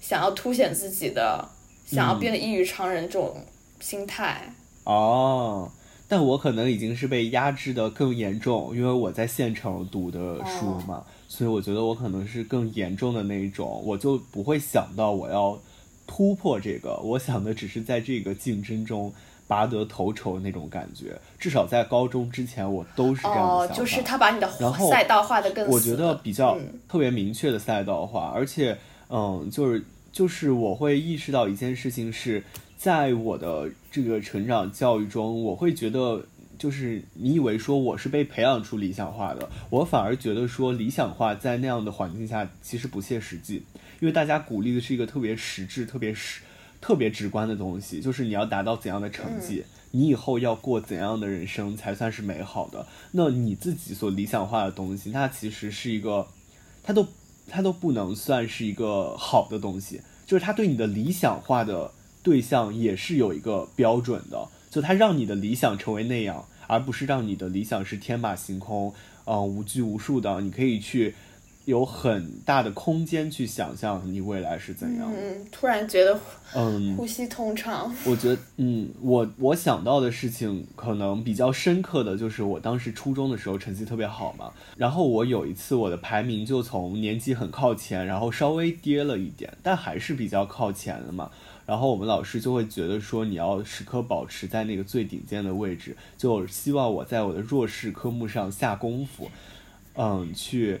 [0.00, 1.48] 想要凸显自己的，
[1.86, 3.34] 想要变得异于常人这种
[3.80, 4.52] 心态。
[4.84, 5.70] 哦。
[6.08, 15.58] 但我可能已经是被压制的更严重，因为我在县城读的书嘛，所以我觉得我可能是更严重的那一种，我就不会想到我要
[16.06, 19.12] 突破这个，我想的只是在这个竞争中
[19.48, 21.18] 拔得头筹那种感觉。
[21.40, 23.64] 至少在高中之前，我都是这样的想法。
[23.64, 24.48] 哦，就是他把你的
[24.88, 26.56] 赛道画的更我觉得比较
[26.88, 28.78] 特别明确的赛道化，而且，
[29.10, 29.84] 嗯，就是
[30.16, 32.42] 就是我会意识到一件事情是。
[32.78, 36.26] 在我的这个成长教育中，我会觉得，
[36.58, 43.64] 就是你以为说我是被培养出理想化的，我反而觉得说理想化在那样的环境下其实不切实际，
[43.98, 46.42] 因为大家鼓励的是一个特别实质、特别实、
[46.78, 52.86] 特别直观的东西，就是你要达到怎样的成绩，你以后要过怎样的人生才算是美好的。
[53.12, 56.28] 那你自己所理想化的东西，它其实是一个，
[56.82, 57.08] 它都
[57.48, 61.92] 它都不能算是一个好的东西，就是它对你的理想化的。
[62.22, 68.92] 对象也是有一个标准的，就它让你的理想成为那样，而不是让你的理想是天马行空，
[69.26, 71.14] 嗯，无拘无束的，你可以去
[71.66, 75.12] 有很大的空间去想象你未来是怎样。
[75.12, 76.18] 嗯，突然觉得，
[76.54, 77.92] 嗯，呼吸通畅。
[78.06, 91.30] 我觉得，嗯，我我想到的事情可能比较深刻的就是我当时初中的时候成绩特别好嘛，然后我有一次我的排名就从年级很靠前，然后稍微跌了一点，但还是比较靠前的嘛。
[91.66, 99.28] 然后我们老师就会觉得说，你要时刻保持在那个最顶尖的位置，就希望我在我的弱势科目上下功夫，
[99.96, 100.80] 嗯，去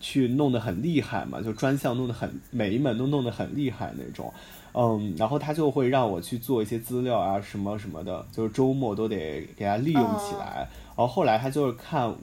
[0.00, 4.32] 去弄得很厉害嘛，就专项弄得很每一门都弄得很厉害那种，
[4.72, 10.68] 嗯，然后他就会让我去做一些资料啊什么什么的，就是周末都得给他利用起来。
[10.96, 12.14] 然后后来他就是看，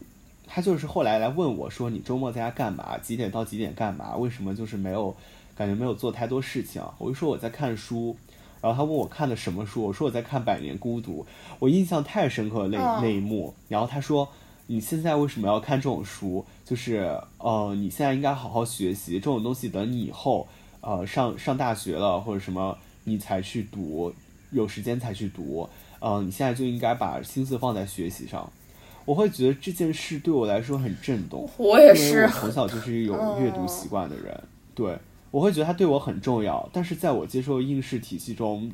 [0.47, 2.97] 他就是后来来问我说，你周末在家干嘛？
[2.97, 4.15] 几点到几点干嘛？
[4.15, 5.15] 为什么就是没有？
[5.55, 8.17] 感觉没有做太多事情，我就说我在看书，
[8.59, 11.23] 然后他问我看的什么书，我说我在看《百年孤独》，
[11.59, 13.53] 我印象太深刻那那一幕。
[13.69, 14.27] 然后他说
[14.67, 16.45] 你现在为什么要看这种书？
[16.63, 20.47] 就是呃，你现在应该好好学习，这种东西等你以后
[20.81, 24.13] 呃上上大学了或者什么你才去读，
[24.51, 25.69] 有时间才去读。
[25.99, 28.51] 嗯，你现在就应该把心思放在学习上。
[29.05, 34.97] 我会觉得这件事对我来说很震动，我也是，我从小就是有阅读习惯的人，对。
[35.31, 38.71] 我会觉得它对我很重要，但是在我接受应试体系中，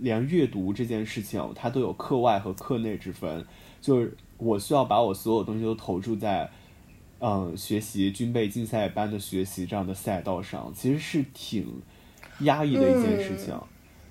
[0.00, 3.42] 连阅读这件事情，它都有课外和课内之分。
[3.80, 6.50] 就是我需要把我所有东西都投注在，
[7.20, 11.66] 嗯学习军备竞赛班的学习这样的赛道上，其实是挺
[12.40, 13.54] 压抑的一件事情。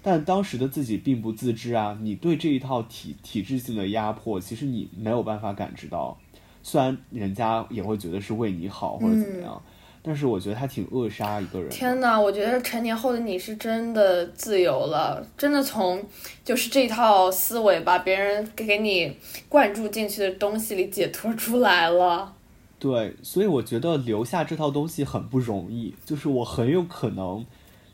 [0.04, 6.18] 但当时的自己并不自知啊，你对这一套体体制性的压迫，其实你没有办法感知到。
[6.64, 9.62] 虽然人家也会觉得是为你好或者怎么样，
[10.04, 11.70] 但是我觉得他挺扼杀一个人。
[11.70, 16.04] 天哪，我觉得成年后的你是真的自由了，真的从
[16.44, 19.16] 就是这套思维把别人给你
[19.48, 22.34] 灌注进去的东西里解脱出来了。
[22.80, 27.46] 对，所以我觉得留下这套东西很不容易，就是我很有可能。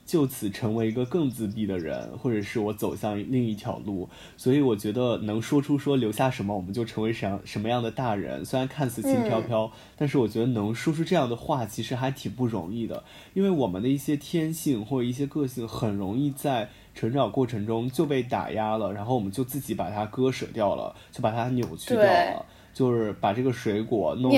[0.07, 8.43] 就此成为一个更自闭的人，或者是我走向另一条路，所以我觉得能说出说留下什么，我们就成为什什么样的大人。
[8.45, 13.03] 虽然看似轻飘飘，但是我觉得能说出这样的话，其实还挺不容易的。
[13.33, 24.37] 因为我们的一些天性或者一些个性，很容易在成长过程中就被打压了，然后我们就自己把它割舍掉了，就把它扭曲掉了，就是把这个水果弄得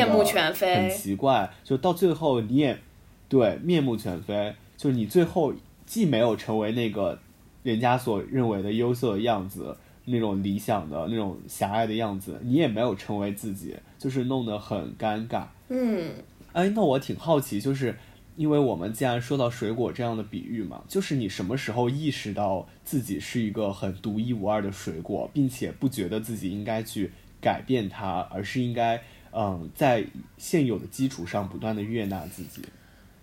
[0.50, 2.80] 很奇怪，就到最后你也
[3.28, 4.56] 对面目全非。
[4.80, 5.54] 就是你最后
[5.86, 7.20] 既没有成为那个
[7.64, 9.76] 人家所认为的优秀的样子，
[10.06, 15.44] 那种理想的那种狭隘的样子，你也没有成为自己，就是弄得很尴尬。
[15.68, 16.14] 嗯，
[16.54, 17.98] 哎，那我挺好奇，就是
[18.38, 27.12] 因为我们既然说到水果这样的比喻嘛，就是你什么时候意识到自己是一个很独一无二的水果，并且不觉得自己应该去
[27.42, 29.02] 改变它，而是应该
[29.34, 30.06] 嗯在
[30.38, 32.62] 现有的基础上不断的悦纳自己？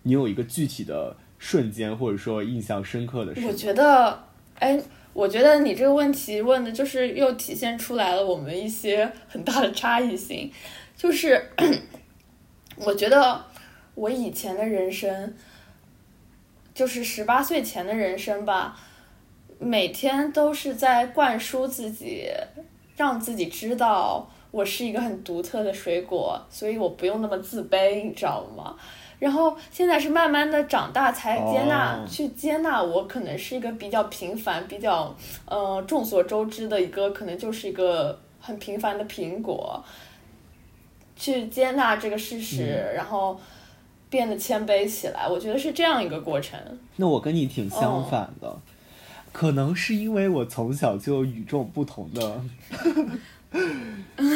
[0.03, 1.17] 你有一个具体的？
[1.39, 4.25] 瞬间或者说印象深刻的事，我觉得，
[4.59, 4.81] 哎，
[5.13, 10.51] 我觉得你这个问题问的就是又体现出来了我们一些很大的差异性，
[10.97, 11.51] 就是
[12.77, 13.45] 我觉得
[13.95, 15.35] 我以前的人生，
[16.75, 18.79] 就是十八岁前的人生吧，
[19.59, 22.29] 每天都是在灌输自己，
[22.97, 28.77] 让自己知道我是一个很独特的水果，所以我不用那么自卑，你知道吗？
[29.19, 39.83] 然后现在是慢慢的长大才接纳，去接纳我可能是一个比较平凡、比较呃众所周知的一个，可能就是一个很平凡的苹果，
[41.17, 43.41] 去接纳这个事实，然后
[44.11, 45.27] 变得谦卑起来。
[45.27, 46.61] 我觉得是这样一个过程。
[46.97, 48.55] 那我跟你挺相反的，
[49.33, 52.41] 可能是因为我从小就与众不同的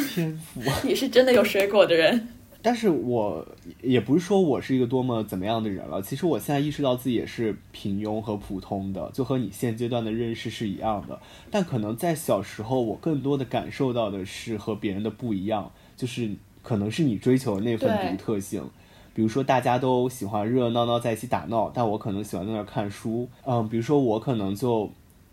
[0.08, 0.62] 天赋。
[0.82, 2.28] 你是真的有水果的人。
[2.62, 3.46] 但是我
[3.82, 6.02] 也不是说我是一个多么怎么样的人了。
[6.02, 11.18] 其实我现在意识到自己也是平庸和普通的，就和你现阶段的认识是一样的。
[11.50, 16.30] 但可能在小时候，我更多的感受到的是和别人的不一样，就是
[16.62, 18.62] 可能是你追求的那份独特性。
[19.12, 23.28] 比如说，大家都喜欢热热闹闹在一起打闹，但我可能喜欢在那看书。
[23.44, 24.90] 嗯，比如说我可能就。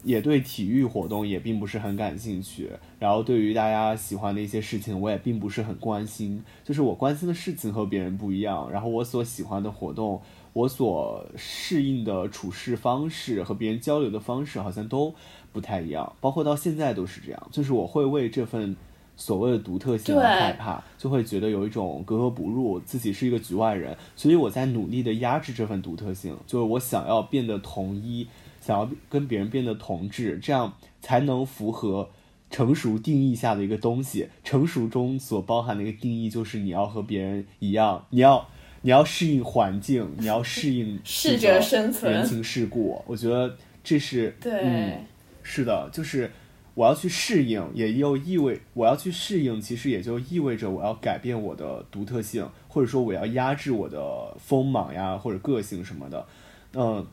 [0.07, 6.41] 也对体育活动也并不是很感兴趣，然后对于大家喜欢的一些事情，我也并不是很关心。
[6.63, 10.21] 就是我关心的事情和别人不一样，然后我所喜欢的活动，
[10.53, 15.13] 我所适应的处事方式和别人交流的方式好像都
[15.51, 17.47] 不太一样，包括到现在都是这样。
[17.51, 18.77] 就是我会为这份
[19.17, 28.25] 所谓的独特性而害怕，就会觉得有一种格格不入，自己是一个局外人，所以我在努力的压制这份独特性，就是我想要变得统一。
[28.67, 32.09] 想要跟别人变得同质，这样才能符合
[32.49, 34.27] 成熟定义下的一个东西。
[34.43, 38.45] 成熟中所包含的一个定义就是你要和别人一样，你要
[38.81, 43.01] 你要适应环境，你要适应 适者生存，人情世故。
[43.07, 44.97] 我觉得这是对，
[45.43, 46.29] 是的，就是
[46.73, 56.25] 我要去适应，也又意味我要去适应，其实也就意味着我要改变我的独特性，或者说我要压制我的锋芒呀，或者个性什么的，
[56.73, 57.07] 嗯。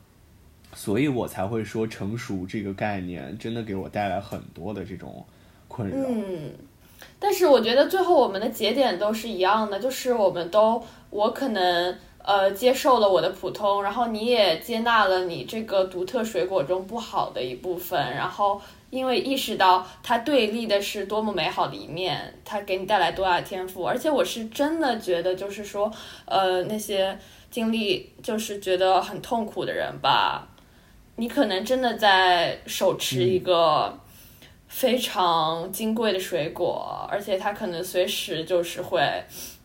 [0.75, 5.25] 所以我才会说成熟这个概念真的给我带来很多的这种
[5.69, 6.07] 困扰。
[6.07, 6.51] 嗯，
[7.17, 25.89] 但是我觉得最后我们的节点都是一样的，就是我们都我可能呃接受了我的普通，然后你也接纳了你这个独特水果中不好的一部分，然后因为意识到它对立的是多么美好的一面，它给你带来多大的天赋，而且我是真的觉得就是说
[26.25, 27.17] 呃那些
[27.49, 30.49] 经历就是觉得很痛苦的人吧。
[31.17, 33.97] 你可能真的在手持一个
[34.67, 39.01] 非常金贵的水果，而且它可能随时就是会，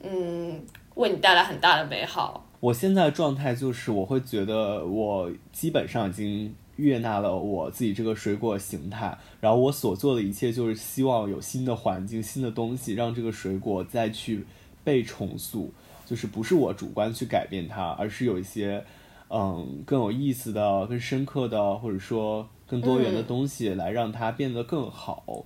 [0.01, 2.46] 嗯，为你带来很大的美好。
[2.61, 14.46] 我现在状态就是，我会觉得我基本上已经悦纳了我自己这个水果形态，然后我所做的一切就是希望有新的环境、新的东西，让这个水果再去
[14.84, 15.72] 被重塑，
[16.07, 18.84] 就是不是我主观去改变它，而是有一些。
[19.32, 25.44] 嗯，更有意思的、更深刻的，或者说更多元的东西，来让它变得更好。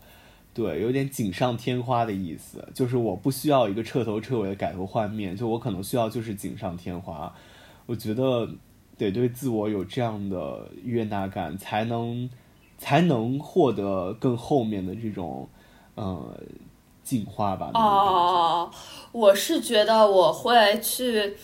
[0.55, 7.35] 对，有点锦上添花的意思，就是我不需要一个彻头彻尾的改头换面，就我可能需要就是锦上添花。
[7.87, 8.49] 我觉得
[8.97, 12.31] 得对自我有这样的悦纳感，才能
[12.79, 15.49] 才能获得更后面的这种
[15.97, 16.41] 呃
[17.03, 17.73] 进化吧。
[17.75, 18.71] 哦，
[19.13, 21.37] 我是觉得我会去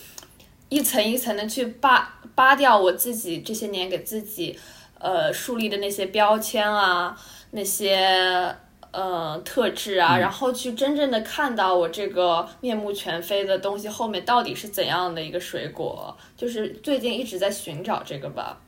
[0.68, 4.58] 一层一层的去扒扒掉我自己这些年给自己
[4.98, 7.14] 呃树立的那些标签啊，
[7.50, 8.56] 那些。
[8.92, 18.58] 呃，特质啊，然后去真正的看到我这个面目全非的东西后面到底是怎样的一个水果，就是最近一直在寻找这个吧。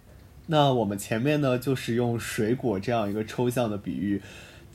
[0.47, 4.23] 那我们前面呢，就是用水果这样一个抽象的比喻，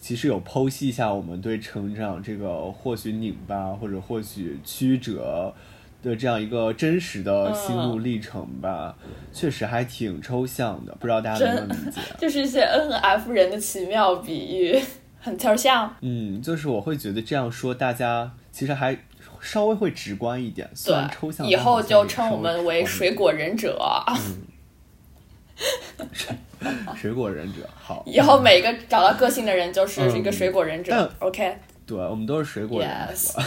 [0.01, 5.53] 其实有剖析一下我们对成长这个或许拧巴或者或许曲折
[6.01, 8.95] 的这样一个真实的心路历程吧，
[9.33, 12.01] 确实还挺抽象的，不知道大家能不能理解？
[12.17, 14.81] 就是一些 N F 人的奇妙比喻。
[15.19, 18.97] 很抽象，嗯，就是我会觉得这样说，大家其实还
[19.41, 20.69] 稍微会直观一点。
[20.73, 23.77] 虽然抽象，以后就称我们为水果忍者。
[26.95, 28.03] 水果忍者，好。
[28.05, 31.11] 以后每个找到个性的人就是一个水果忍者。
[31.19, 33.41] OK，对，我们都是水果忍者。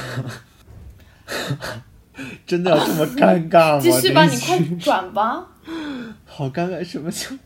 [2.47, 3.81] 真的要这么尴尬吗？
[3.83, 5.47] 继续吧，你快转吧。
[6.27, 7.37] 好尴尬，什么就？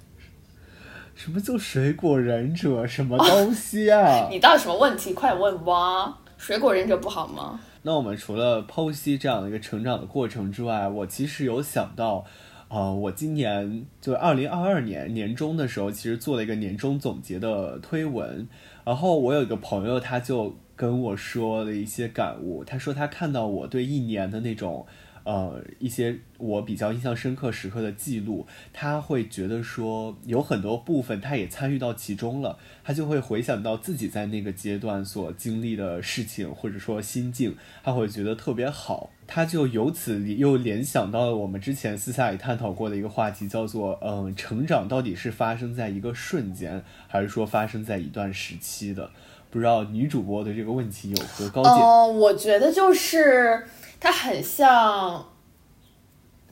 [1.14, 2.87] 什么叫水果忍者？
[2.87, 4.29] 什么东西啊？
[4.31, 5.12] 你到底什么问题？
[5.14, 6.18] 快问吧！
[6.37, 7.61] 水果忍者不好吗？
[7.83, 12.25] 那我们除了剖析这样的一个成长的过程之外，我其实有想到，
[12.68, 18.47] 呃，我今年就二零二二年年中的时候，其实做了一个年终总结的推文。
[18.85, 22.64] 然后我有一个朋友，他就跟我说了一些感悟。
[22.64, 24.87] 他说他看到我对一年的那种。
[25.25, 49.11] 呃，一些我比较印象深刻时刻的记录，他会觉得说有很多部分他也参与到其中了，他就会回想到自己在那个阶段所经历的事情或者说心境，他会觉得特别好，他就由此又联想到了我们之前私下里探讨过的一个话题，叫做嗯，成长到底是发生在一个瞬间，还是说发生在一段时期的？
[49.55, 51.72] 不知道女主播对这个问题有何高见？
[51.72, 53.64] 哦，我觉得就是。
[54.00, 55.26] 它很像，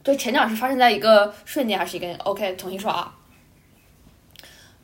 [0.02, 2.56] 对，成长是发生在一个瞬间，还是一个 OK？
[2.56, 3.14] 重新说啊。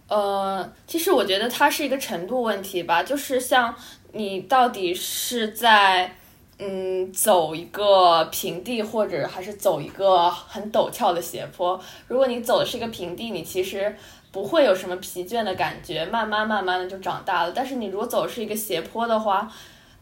[0.09, 3.75] 呃，其实我觉得它是一个程度问题吧，就是像
[4.13, 6.13] 你到底是在
[6.59, 11.81] 嗯走一个平地，或者还是走一个很陡峭的斜坡。
[12.07, 13.97] 如果你走的是一个平地，你其实
[14.31, 17.53] 不会有什么疲倦的感觉，慢慢慢慢的就长大了。
[17.53, 19.51] 但是你如果走是一个斜坡的话，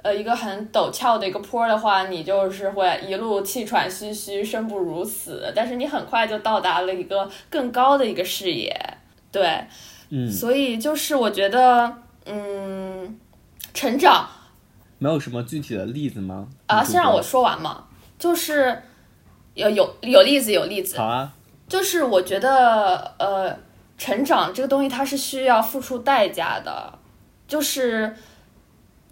[0.02, 5.52] 呃，一个很陡峭的一个坡的话，你就是会一路气喘吁吁、生不如死。
[5.54, 8.72] 但是你很快就到达了一个更高的一个视野，
[9.32, 9.64] 对，
[10.10, 11.92] 嗯，所以就是我觉得，
[12.24, 13.18] 嗯，
[13.74, 14.28] 成长。
[14.98, 16.48] 没有什么具体的例子吗？
[16.66, 17.86] 啊，先让我说完嘛，
[18.18, 18.82] 就是
[19.54, 21.32] 有有有例子有例子，好啊，
[21.68, 23.58] 就是我觉得呃，
[23.98, 26.98] 成长这个东西它是需要付出代价的，
[27.48, 28.14] 就是。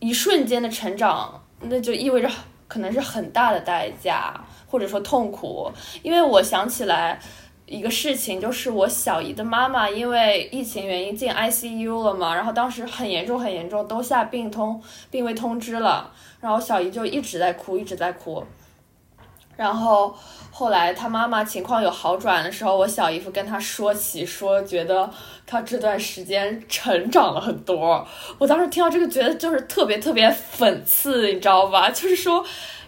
[0.00, 2.28] 一瞬间的成长，那就意味着
[2.68, 5.70] 可能是很大的代价，或者说痛苦。
[6.02, 7.18] 因为我想起来
[7.64, 18.44] 一个事情，就是我小姨的妈妈因为疫情原因进 ICU 了嘛，然后当时很严重很严重，都下病通病危通知了，然后小姨就一直在哭，一直在哭，
[19.56, 20.14] 然后。
[20.56, 25.10] 后来他妈妈情况有好转的时候，我小姨夫跟他说起，说觉得
[25.44, 28.06] 他这段时间成长了很多。
[28.38, 31.90] 我当时听到这个，觉得就是特别特别讽刺，你知道吧？
[31.90, 32.44] 就是说，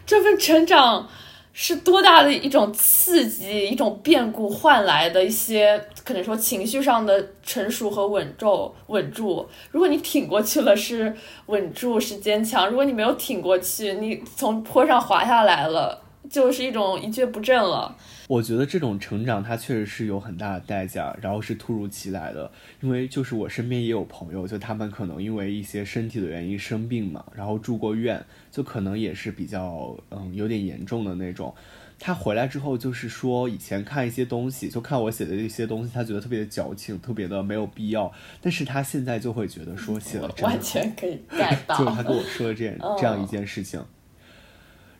[0.06, 1.08] 这份成长
[1.52, 9.44] 是多大的一种刺激，一种变故换来的一些可能说情绪上的成熟和稳重、稳住。
[9.72, 11.12] 如果你挺过去了，是
[11.46, 16.04] 稳住，是坚强；如果你没有挺过去，你从坡上滑下来了。
[16.28, 17.96] 就是一种一蹶不振了。
[18.28, 22.50] 我觉得这种成长，它确实是有很大的代价，然后是突如其来的。
[22.80, 31.54] 因为就是我身边也有朋友，就他们可能因为一些身体的原因生病嘛，然后住过院，就可能也是比较嗯有点严重的那种。
[31.98, 38.12] 他回来之后就是说，以前看一些东西，就看我写的一些东西，他觉得特别矫情，特别的没有必要。
[38.42, 43.82] 但是他现在就会觉得说写了完全可以 get 到，就是他跟我说了这件这样一件事情。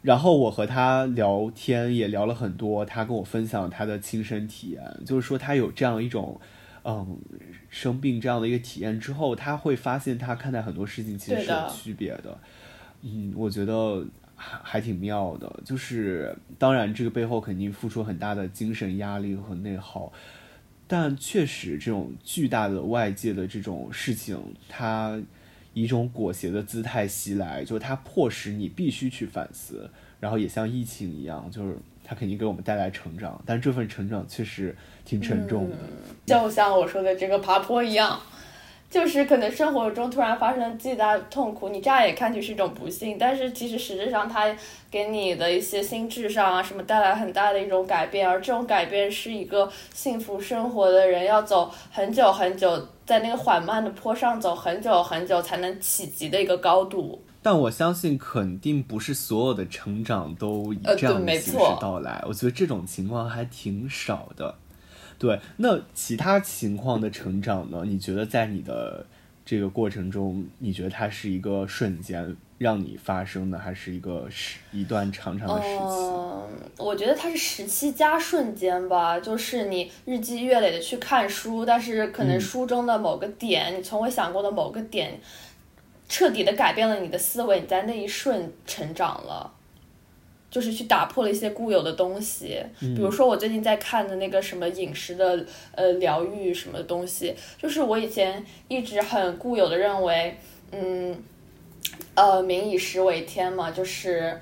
[0.07, 6.41] 然后我和他聊天也聊了很多，他跟我分享他的亲身体验，就是说他有这样一种，
[6.85, 7.19] 嗯，
[7.69, 12.39] 生病这样的一个体验之后，他会发现他看待很多事情其实是有区别的。
[13.03, 15.61] 嗯，我觉得还还挺妙的。
[15.65, 20.13] 就是当然这个背后肯定付出很大的精神压力和内耗，
[20.87, 24.39] 但确实这种巨大的外界的这种事情，
[24.69, 25.21] 它。
[25.77, 34.75] 以一种裹挟的姿态袭来，就是它迫使你必须去反思，然后也像疫情一样，就是它肯定给我们带来成长，但这份成长确实
[35.05, 35.77] 挺沉重的。
[36.25, 38.19] 就像我说的这个爬坡一样。
[38.89, 44.55] 就是可能生活中突然发生巨大的痛苦，你乍眼看去是一种不幸，但是其实实质上它
[44.91, 57.23] 给你的一些心智上啊什么带来很大的一种改变，而这种改变是一个幸福生活的人要走很久很久，在那个缓慢的坡上走很久很久才能企及的一个高度。
[57.43, 64.55] 但我相信肯定不是所有的成长都以这样的形式到来，我觉得这种情况还挺少的。
[65.19, 67.83] 对，那其他情况的成长呢？
[67.87, 69.07] 你觉得在你的
[69.45, 75.77] 这个过程中，你觉得它是一个瞬间让你发生的，还是一个时一段长长的时期？
[75.79, 76.49] 嗯，
[76.79, 85.19] 我觉得它是时期加瞬间吧，就是你日积月累的去看书，但是可能书中的某个点，你从未想过的某个点，
[86.09, 89.53] 彻底的改变了你的思维，你在那一瞬成长了。
[90.57, 100.35] 就是去打破了一些固有的东西，比如说我最近在看的那个什么饮食的呃疗愈什么东西，就是我以前一直很固有的认为，
[100.73, 101.15] 嗯，
[102.15, 104.41] 呃，民以食为天嘛，就是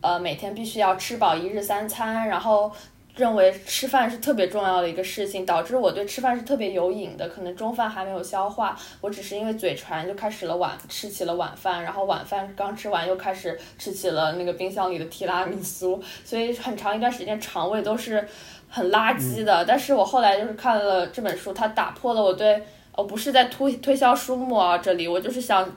[0.00, 2.72] 呃每天必须要吃饱一日三餐，然后。
[3.16, 7.28] 认为吃饭是特别重要的一个事情，导致我对吃饭是特别有瘾的。
[7.28, 18.26] 可能中饭还没有消化，我只是因为嘴馋就开始了晚吃起了晚饭，然后晚饭刚吃完又开始吃起了那个冰箱里的提拉米苏，所以很长一段时间肠胃都是
[18.68, 19.64] 很垃圾的。
[19.64, 22.62] 但是我后来就是看了这本书，它打破了我对，
[22.94, 25.68] 我不是在推推销书目啊，这里我就是想，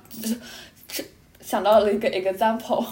[0.88, 1.03] 这
[1.41, 2.86] 想到了一个 example，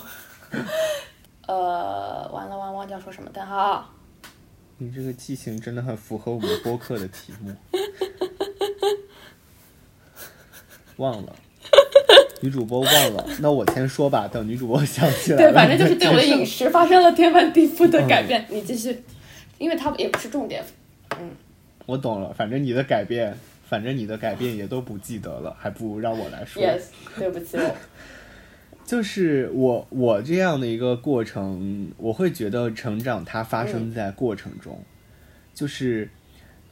[1.48, 3.88] 呃，完了完了，忘记要说什么，等哈。
[4.84, 7.56] 你这个记性真的很符合我们播客的题目。
[10.98, 11.36] 忘了，
[12.42, 15.38] 女主播忘了，那我先说吧，等女主播想起来。
[15.38, 18.44] 对，反正就是对我的饮食发生了天翻地覆的改变。
[18.50, 19.04] 你继续，
[19.60, 20.64] 因为它也不是重点。
[21.20, 21.30] 嗯，
[21.86, 23.38] 我懂了，反正你的改变，
[23.70, 26.60] 反正你的改变也都不记得了，还不如让我来说。
[26.60, 26.86] Yes，
[27.20, 27.76] 对不起我。
[28.84, 34.84] 就是我我这样的一个过程，我会觉得成长它发生在过程中，
[35.54, 36.10] 就是，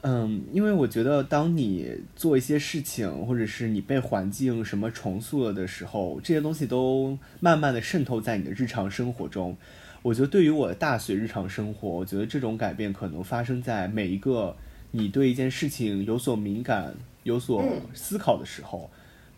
[0.02, 9.56] 嗯，因为我觉得当你做一些事情，或者是你被环境什么重塑了的时候，这些东西都慢慢的渗透在你的日常生活中。
[10.02, 14.54] 我觉得对于我的大学日常生活，我觉得这种改变可能发生在每一个
[14.90, 18.90] 你对一件事情有所敏感、有所思考的时候。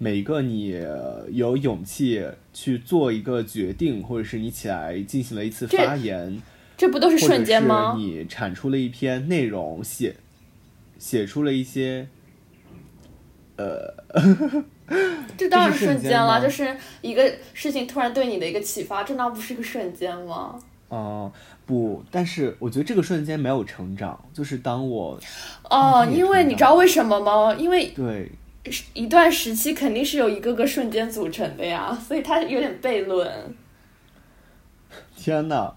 [0.03, 0.77] 每一个你
[1.31, 6.43] 有勇气去做一个决定，或者是你起来进行了一次发言，
[6.77, 7.95] 这不都是瞬间吗？
[7.97, 10.17] 你产出了一篇内容，写
[10.99, 12.09] 写出了一些，
[13.55, 13.95] 呃，
[15.39, 20.59] 这当然瞬间了，就是一个事情突然对你的一个启发，这那不是一个瞬间吗？
[20.89, 21.33] 哦，
[21.65, 25.17] 不，但是我觉得这个瞬间没有成长，就是当我
[25.71, 27.55] 哦，因为你知道为什么吗？
[27.55, 28.33] 因为对。
[28.95, 33.29] 一段时期肯定是由一个个瞬间组成的呀，所以它有点悖论。
[35.17, 35.75] 天呐，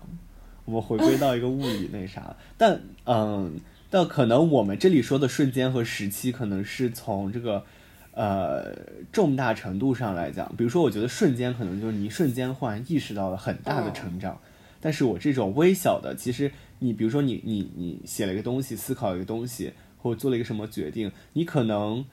[0.65, 3.59] 我们回归到一个物理那啥，但嗯，
[3.89, 7.65] 但可能我们这里说的瞬间和时期，可能是从这个
[8.11, 8.75] 呃
[9.11, 14.39] 重大程度上来讲，比如说，我觉得瞬间可能就是你一瞬间忽然意识到了很大的成长，
[14.79, 22.05] 但是我这种微小的，其实你比如说你你你写了一个东西，思考一个东西，或者做了一个什么决定，你可能。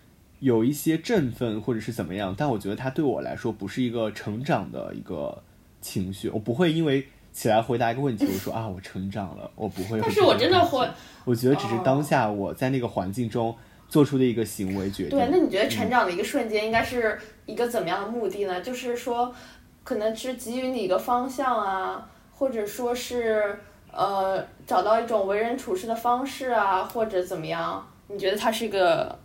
[0.42, 5.40] 有一些振奋或者是怎么样，但我觉得它对我来说不是一个成长的一个
[5.80, 10.00] 情绪，我不会因为起来回答一个问题，我说啊我成长了， 我不会。
[10.00, 10.84] 但是我真的会，
[11.24, 13.54] 我觉得只是当下我在那个环境中
[13.88, 15.16] 做出的一个行为决定。
[15.16, 17.16] 对，那你觉得成长的一个瞬间应该是
[17.46, 18.60] 一个怎么样的目的呢？
[18.60, 19.32] 就是说，
[19.84, 23.60] 可能是给予你一个方向啊，或者说是
[23.92, 27.86] 呃找到一种为人处事的方式啊，或者怎么样？
[28.08, 29.16] 你觉得它是一个？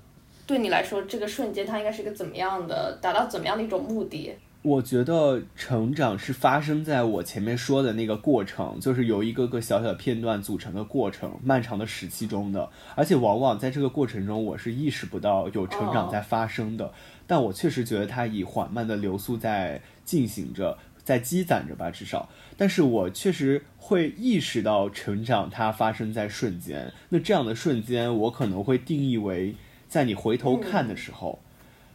[0.48, 4.34] 对你来说，这个瞬间它应该是一个怎么样的，达到怎么样的一种目的？
[4.64, 12.70] 我觉得成长是发生在我前面说的那个过程，就是由一个个小小片段组成的过程，漫长的时期中的。
[12.96, 16.92] 而且往往在这个过程中，我是意识不到有成长在发生的，
[17.28, 22.28] 但我确实觉得它以缓慢的流速在进行着，在积攒着吧，至少。
[22.58, 26.92] 但是我确实会意识到成长它发生在瞬间。
[27.10, 29.56] 那这样的瞬间，我可能会定义为。
[29.88, 31.40] 在你回头看的时候，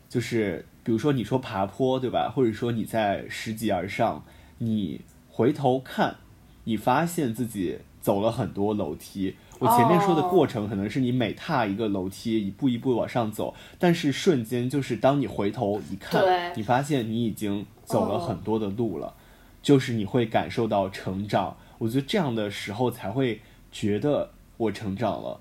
[0.08, 2.32] 就是比如说你说爬坡，对吧？
[2.34, 4.24] 或者说你在拾级而上，
[4.58, 6.16] 你回头看，
[6.64, 9.36] 你发现自己走了很多楼梯。
[9.58, 19.14] 我前面说的过程可能是你每踏一个楼梯，一步一步往上走，但是瞬间就是当你回头一看，你发现你已经走了很多的路了，
[19.62, 21.56] 就是你会感受到成长。
[21.78, 23.40] 我觉得这样的时候才会
[23.70, 25.40] 觉得我成长了。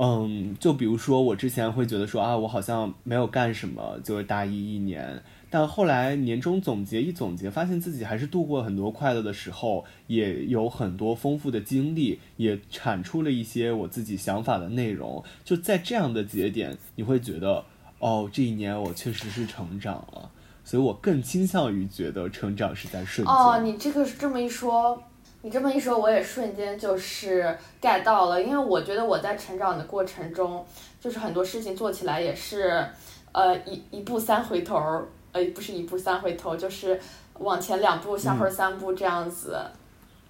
[0.00, 5.20] 嗯，就比如说我之前会觉得说啊，我好像没有干什么，就是大一一年。
[5.50, 15.24] 但后来年终总结一总结，发现自己还是度过很多快乐的时候，也有很多丰富的经历，也产出了一些我自己想法的内容。
[15.44, 17.64] 就在这样的节点，你会觉得，
[17.98, 20.30] 哦，这一年我确实是成长了。
[20.62, 23.34] 所以我更倾向于觉得成长是在瞬间。
[23.34, 25.02] 哦，你这个是这么一说，
[25.42, 30.66] 你这么一说，我也瞬间就是 get 到了，因为我觉得我在成长的过程中，
[31.00, 32.84] 就是很多事情做起来也是，
[33.30, 35.06] 呃，一一步三回头。
[35.30, 36.98] 呃，不是一步三回头，就是
[37.34, 39.60] 往前两步，向后三步这样子。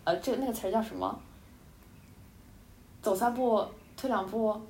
[0.04, 1.18] 呃，这那个词儿叫什么？
[3.00, 3.64] 走三步，
[3.96, 4.60] 退两步。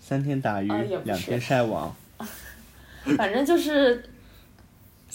[0.00, 0.68] 三天打鱼
[1.04, 1.94] 两天晒网。
[3.16, 4.10] 反正就是。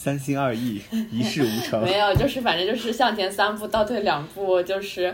[0.02, 0.82] 三心二意，
[1.12, 1.84] 一事无成。
[1.84, 5.14] 没有，就是反正就是向前三步，倒退两步，就是。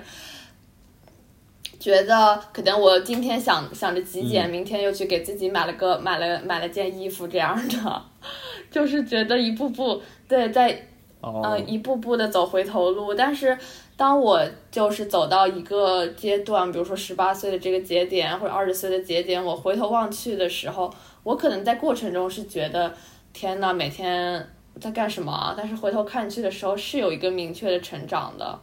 [1.77, 8.01] 觉得可能我今天想想着极简，明天又去给自己买了个买了买了件衣服这样的，
[8.71, 10.88] 就是觉得一步步对在
[11.21, 13.13] 呃一步步的走回头路。
[13.13, 13.55] 但是
[13.97, 20.91] 当我就是走到一个阶段，比如说十八岁的这个节点或者二十岁的节点，我回头望去的时候，
[21.23, 22.93] 我可能在过程中是觉得
[23.31, 24.47] 天呐，每天
[24.80, 25.32] 在干什么？
[25.32, 28.59] 啊但是回头看去的时候，是有一个明确的成长的。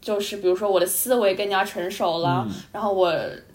[0.00, 3.10] 就是比如说我的思维更加成熟了，然后我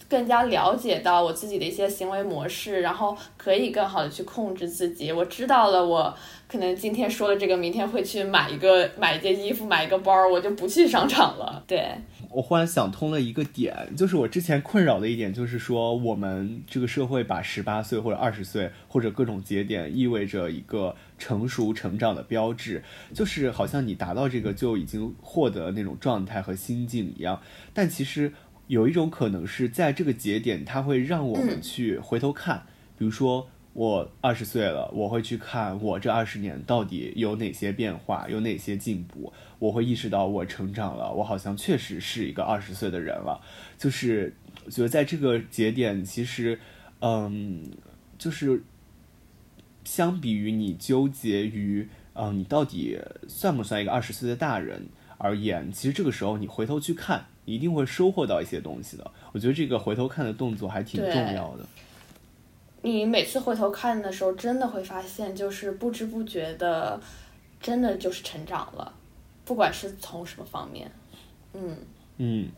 [0.08, 5.12] 更加了解到我自己的一些行为模式，然后可以更好的去控制自己。
[5.12, 6.12] 我知道了，我
[6.48, 11.62] 可能今天说了这个，明天会去买一个买一件衣服，买一个包，我就不去商场了。
[11.68, 11.86] 对。
[12.32, 27.40] 我忽然想通了一个点，就是我之前困扰的一点，就是说我们这个社会把十八岁或者二十岁或者各种节点意味着一个成熟成长的标志，就是好像你达到这个就已经获得那种状态和心境一样。
[27.74, 28.32] 但其实
[28.68, 32.64] 有一种可能是在这个节点，它会让我们去回头看，
[32.96, 33.48] 比如说。
[33.72, 39.32] 我二十岁了，我会去看我这二十年到底有哪些变化，有哪些进步。
[39.58, 43.40] 我会意识到我成长了，我好像确实是一个二十岁的人了。
[43.78, 44.34] 就是
[44.70, 46.58] 觉得在这个节点，其实，
[47.00, 47.70] 嗯，
[48.18, 48.64] 就是
[49.84, 52.98] 相比于你纠结于，嗯，你到底
[53.28, 59.10] 算不算一个二十岁的大人而言，其实这个时候你回头去看，一定会收获到一些东西的。
[59.32, 61.66] 我觉得这个回头看的动作还挺重要的。
[62.82, 66.98] 你每次回头看的时候，真的会发现，就是不知不觉的，
[67.60, 68.92] 真的就是成长了，
[69.44, 70.90] 不管是从什么方面，
[71.52, 71.76] 嗯
[72.16, 72.48] 嗯，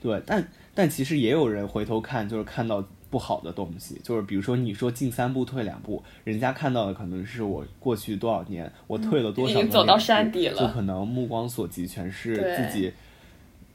[0.00, 12.92] 对，但但其实也有人回头看，就是看到不好的东西，就是比如说你说进三步退两步，人家看到的可能是我过去多少年我退了多少，已经走到山底了，就可能目光所及全是自己。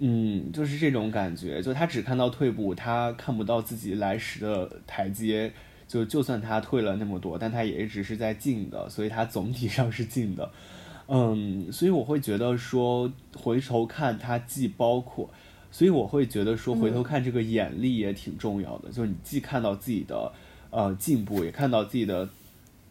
[0.04, 5.52] 嗯，就是这种感觉，就他只看到退步，他看不到自己来时的台阶。
[5.88, 10.50] 就就算他退了那么多，但他也一直是在进的，所以他总体上是进的。
[11.08, 15.30] 嗯，所以我会觉得说，回头看他既包括，
[15.70, 20.32] 所以我会觉得说，回头看这个眼力也挺重要的，就是你既看到自己的
[20.72, 22.28] 呃进步，也看到自己的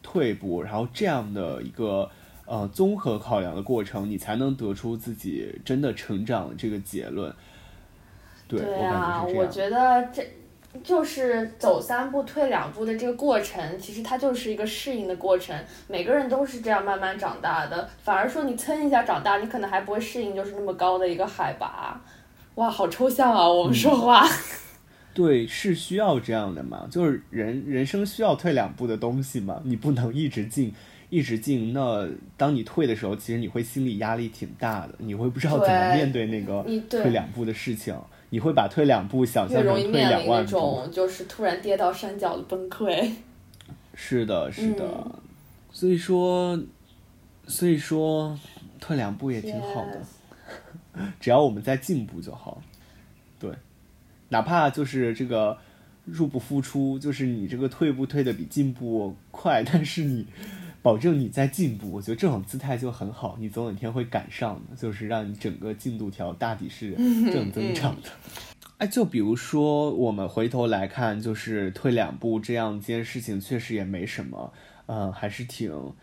[0.03, 2.09] 退步，然后这样的一个。
[2.51, 7.33] 呃，综合考量的过程，你才能得出自己真的成长的这个结论。
[8.45, 10.21] 对，对啊，我觉得这
[10.83, 15.57] 就是走三步退两步的这个过程，其实它就是一个适应的过程。
[15.87, 22.01] 每个人都是这样慢慢长大的，反而说你蹭一下长大，你可能还不会适应，就是那么高的一个海拔。
[22.55, 23.47] 哇，好抽象啊！
[23.47, 24.27] 我们说话。
[25.15, 26.85] 对，是需要这样的嘛？
[26.91, 29.61] 就是人人生需要退两步的东西嘛？
[29.63, 30.73] 你不能一直进。
[31.11, 32.07] 一直进，那
[32.37, 37.93] 当你退的时候，其实你会心理压力挺大的，你会不知道怎么面对那个退两步的事情，
[38.29, 43.11] 你会把退两步想象成退两万步，那种就是突然跌到山脚的崩溃。
[43.93, 45.05] 是的，是的，
[45.73, 46.57] 所以说，
[47.45, 48.39] 所以说
[48.79, 50.01] 退两步也挺好的，
[51.19, 52.63] 只要我们在进步就好。
[53.37, 53.51] 对，
[54.29, 55.57] 哪怕就是这个
[56.05, 60.25] 入不敷出，就是你这个退步退的比进步快，但是你。
[60.81, 66.95] 保证你在进步，我觉得这种姿态就很好，你总有一天会赶上的，就是让你整个进度条大抵是
[67.31, 68.09] 正增长的。
[68.77, 74.51] 哎，就比如说我们回头来看，就是退两步这样一件事情，确实也没什么，
[74.87, 75.93] 嗯，还是挺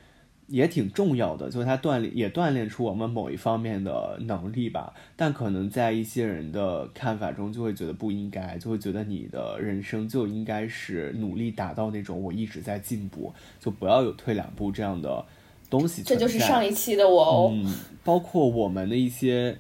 [0.49, 4.93] 也挺重要的，就是它锻炼也锻炼出我们某一方面的能力吧。
[5.15, 15.25] 但可能在一些人的看法中，就会觉得不应该，就会觉得你的人生就应该是努力达到那种我一直在进步，就不要有退两步这样的
[15.69, 16.03] 东西。
[16.03, 17.51] 这就是上一期的我哦。
[17.53, 19.59] 嗯，包括我们的一些，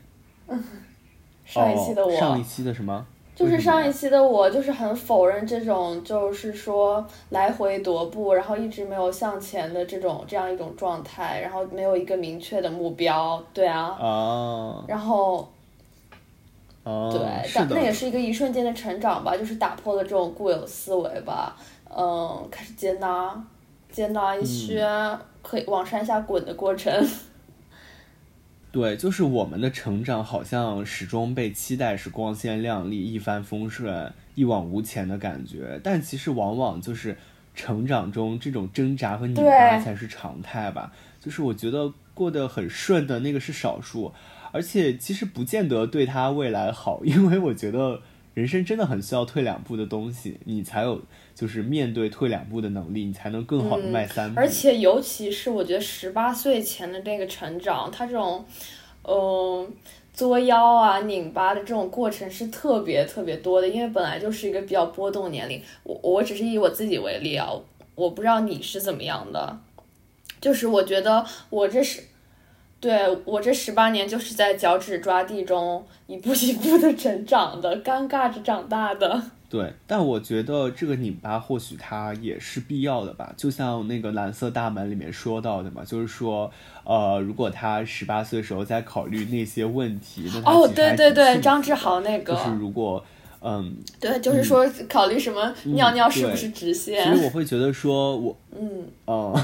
[1.45, 3.07] 上一期的我，上一期的什么？
[3.39, 15.49] 就是上一期的我，就是很否认这种，就是说来回踱步，然后一直没有向前的这种这样一种状态，然后没有一个明确的目标，对啊，哦，然后，
[16.82, 21.57] 哦，对，但那也是一个一瞬间的成长吧，就是打破了这种固有思维吧，
[21.97, 23.41] 嗯，开始接纳，
[23.93, 24.84] 接纳一些
[25.43, 26.93] 可以往山下滚的过程。
[28.79, 37.16] 对，就是我们的成长好像始终被期待是光鲜亮丽、一帆风顺、一往无前的感觉，但其实往往就是
[37.57, 40.93] 成长中这种挣扎和拧巴才是常态吧。
[41.18, 44.12] 就是我觉得过得很顺的那个是少数，
[44.53, 48.01] 而且其实不见得对他未来好，因为我觉得
[48.33, 51.03] 人生真的很需要退两步的东西，你才有
[51.39, 54.41] 就是面对退两步的能力，你才能更好的迈三步。
[54.41, 58.45] 而且尤其是我觉得十八岁前的这个成长，他这种。
[59.11, 59.66] 嗯，
[60.12, 65.62] 作妖啊、拧巴的这种过程是特别特别多的，因为本来就是一个比较波动年龄。
[65.82, 67.49] 我我只是以我自己为例啊，
[67.95, 69.59] 我不知道你是怎么样的，
[70.43, 72.03] 就是我觉得我这是，
[72.80, 79.22] 对我这十八年就是在脚趾抓地中一步一步的成长的，尴尬着长大的。
[79.49, 86.51] 对，但我觉得这个拧巴或许它也是必要的吧，就像那个蓝色大门里面说到的嘛，就是说。
[86.84, 93.05] 呃，如果他十八岁的时候在考虑那些问题，那哦，对对对，张志豪那个，就是如果，
[93.42, 97.05] 嗯，对，就是说考虑什么尿尿是不是直线？
[97.05, 99.38] 其实我会觉得说，我，嗯，哦。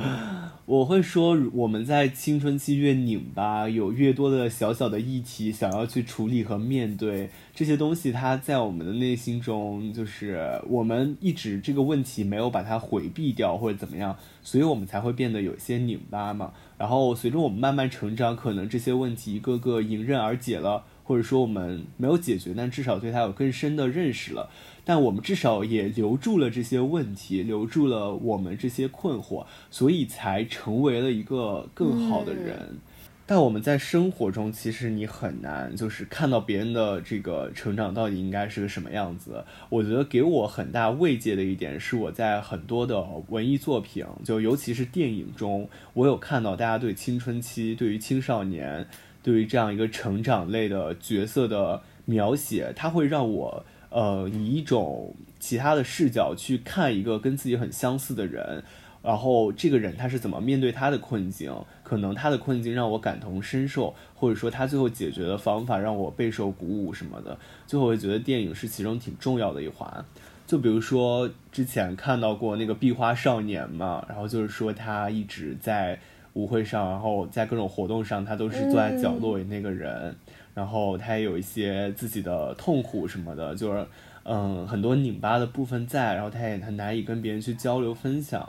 [0.66, 16.52] 我会说，我们在青春期越拧巴，有越多的小小的议题想要去处理和面对这些东西，它在我们的内心中，就是我们一直这个问题没有把它回避掉或者怎么样，所以我们才会变得有些拧巴嘛。
[16.78, 24.48] 然后随着我们慢慢成长，可能这些问题一个个迎刃而解了，或者说我们没有解决，但至少对它有更深的认识了。
[24.84, 32.78] 但我们至少也留住了这些问题，留住了我们这些困惑，所以才成为了一个更好的人。
[33.26, 39.44] 但我们在生活中，其实你很难就是看到别人的这个成长到底应该是个什么样子。
[39.68, 48.84] 我觉得给我很大慰藉的一点是，我在很多的文艺作品，就尤其是电影中，我有看到大家对青春期、对于青少年、
[49.22, 53.64] 对于这样一个成长类的角色的描写，它会让我。
[53.90, 58.62] 呃，以一种其他的视角去看一个跟自己很相似的人，
[59.02, 61.52] 然后这个人他是怎么面对他的困境？
[61.82, 67.36] 可能他的困境让我感同身受，或者说他最后解决的方法让我备受鼓舞什么的。
[67.66, 70.04] 最后我觉得电影是其中挺重要的一环。
[70.46, 75.98] 就比如说之前看到过那个《壁花少年》嘛，然后就是说他一直在
[76.34, 80.14] 舞会上，然后在各种活动上，他都是坐在角落里那个人。
[80.60, 83.86] 然后他也有一些自己的痛苦什么的，就是
[84.24, 88.46] 嗯很多拧巴的部分在，然后他也很难以跟别人去交流分享，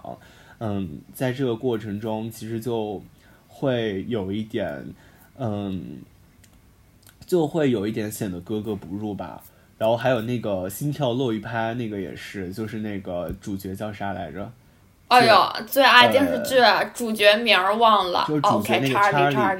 [0.60, 3.02] 嗯，在这个过程中其实就
[3.48, 4.86] 会有一点
[5.38, 6.00] 嗯
[7.26, 9.42] 就会有一点显得格格不入吧。
[9.78, 14.52] 然后还有那个心跳漏一拍那个也是，就是那个主角叫啥来着？
[15.08, 16.58] 哎呦，最爱电视剧
[16.94, 19.34] 主角名儿忘了，就是主角那个查理。
[19.34, 19.54] 查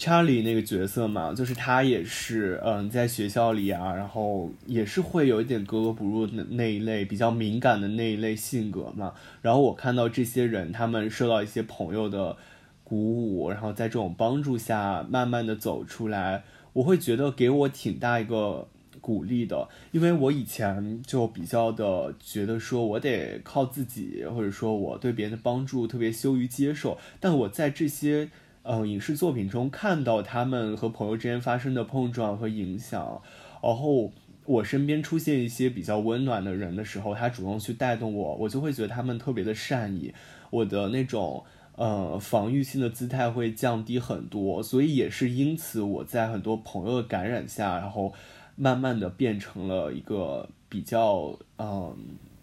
[0.00, 9.12] 查理那个角色嘛，就是他也是，嗯，在学校里啊，然后也是会有一点格格不入的那一类，比较敏感的那一类性格嘛。
[9.42, 12.38] 然后我看到这些人，他们受到一些朋友的
[12.82, 18.68] 鼓舞，然后在这种帮助下，慢慢的走出来，我会觉得给我挺大一个
[19.02, 28.30] 鼓励的，因为我以前就比较的觉得说我得靠自己，或者说我对别人的帮助特别羞于接受，但我在这些。
[28.62, 33.20] 嗯，影视作品中看到他们和朋友之间发生的碰撞和影响，
[33.62, 34.12] 然后
[34.44, 40.12] 我身边出现一些比较温暖的人的时候，他主动去带动我，我就会觉得他们特别的善意，
[40.50, 41.42] 我的那种
[41.76, 48.12] 呃防御性的姿态会降低很多，所以也是因此我在很多朋友的感染下，然后
[48.56, 51.96] 慢慢的变成了一个比较嗯，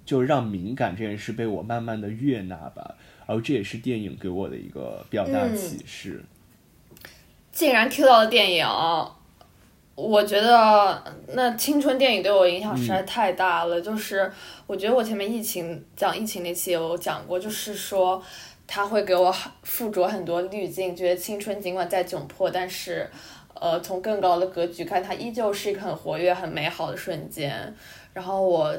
[0.04, 2.96] 就让敏感这件事被我慢慢的悦纳吧。
[3.28, 6.24] 然后这也是电影给我的一个比较大的启示。
[7.52, 8.66] 竟然 Q 到了电影，
[9.96, 11.04] 我觉得
[11.34, 13.82] 那青春电影对我影响实在太大了。
[13.82, 14.32] 就是
[14.66, 18.24] 我觉得我前面疫情讲疫情那期有讲过，就是说
[18.68, 23.10] 他会给我附着很多滤镜，觉得青春尽管再窘迫，但是，
[23.56, 27.76] 呃，从更高的格局看，它依旧是一个很活跃、很美好的瞬间。
[28.14, 28.78] 然后我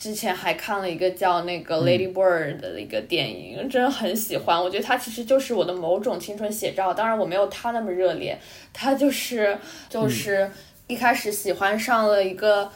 [0.00, 4.60] 之前还看了一个叫那个《Lady Bird》的一个电影，真的很喜欢。
[4.60, 8.36] 我觉得它其实就是我的某种青春写照，当然我没有他那么热烈。
[8.72, 9.56] 他就是
[9.88, 10.50] 就是
[10.88, 12.68] 一开始喜欢上了一个。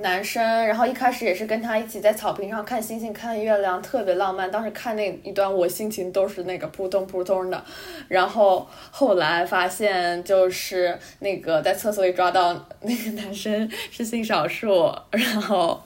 [0.00, 4.48] 男生，然后一开始也是跟他一起在草坪上看星星、看月亮，特别浪漫。
[4.48, 7.64] 当时看那一段，我心情都是那个扑通扑通的。
[8.06, 15.82] 然后后来发现，就是那个在厕所里抓到那个男生是性少数，然后，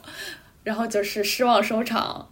[0.63, 2.29] 然后就是失望收场。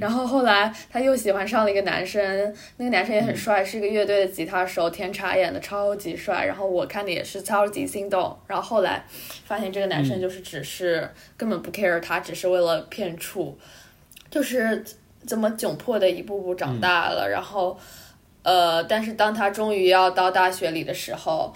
[0.00, 6.44] 然后后来他又喜欢上了一个男生，那个男生也很帅，是一个乐队的吉他手，天茶演的超级帅。
[6.46, 8.38] 然后我看的也是超级心动。
[8.46, 9.04] 然后后来
[9.44, 13.58] 发现这个男生就是只是根本不 care 他，只是为了骗处，
[14.30, 14.84] 就是
[15.26, 17.28] 这么窘迫的一步步长大了。
[17.28, 17.76] 然后，
[18.44, 21.52] 呃，但是当他终于要到大学里的时候。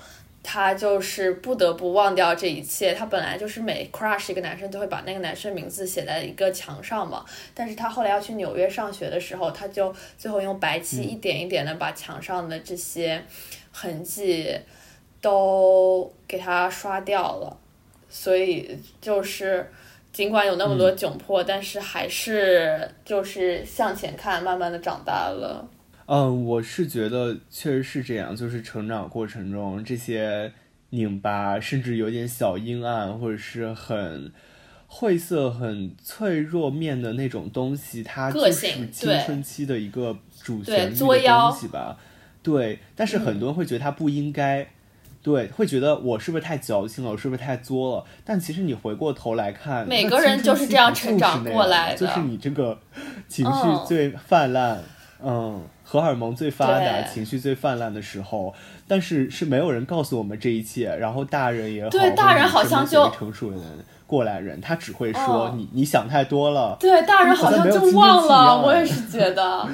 [0.48, 2.94] 他就是不得不忘掉这一切。
[2.94, 7.24] 他本来就是每 crush 一个男生都会把那个男生名字写在一个墙上嘛。
[7.52, 13.20] 但是他后来要去纽约上学的时候，他就最后用白漆一点一点的把墙上的这些
[13.72, 14.56] 痕迹
[15.20, 17.58] 都给他刷掉了。
[18.08, 19.68] 所以就是
[20.12, 25.68] 尽管有那么多窘迫，但是还是就是向前看，慢慢的长大了。
[26.06, 30.52] 嗯，我是觉得确实是这样，就是成长过程中这些
[30.90, 34.32] 拧巴，甚至有点小阴暗，或者是很
[34.86, 38.52] 晦涩、很脆弱面的那种东西，它就是
[38.92, 41.96] 青春期的一个主旋律的东西吧。
[42.40, 44.68] 对，但是很多人会觉得他不应该，
[45.20, 48.04] 对，会觉得我是不是太矫情了，我是不是太作了？
[48.24, 52.78] 但其实你回过头来看，每个人就是这样成长过来的，就是你这个
[53.26, 54.84] 情绪最泛滥，嗯。
[55.82, 58.52] 荷尔蒙最发达、情绪最泛滥的时候，
[58.88, 60.94] 但是是没有人告诉我们这一切。
[60.96, 63.64] 然后大人也好，对大人好像就成熟的人、
[64.06, 66.76] 过来人，他只会说你你想太多了。
[66.80, 68.60] 对，大人好像就忘了。
[68.60, 69.66] 我也是觉得，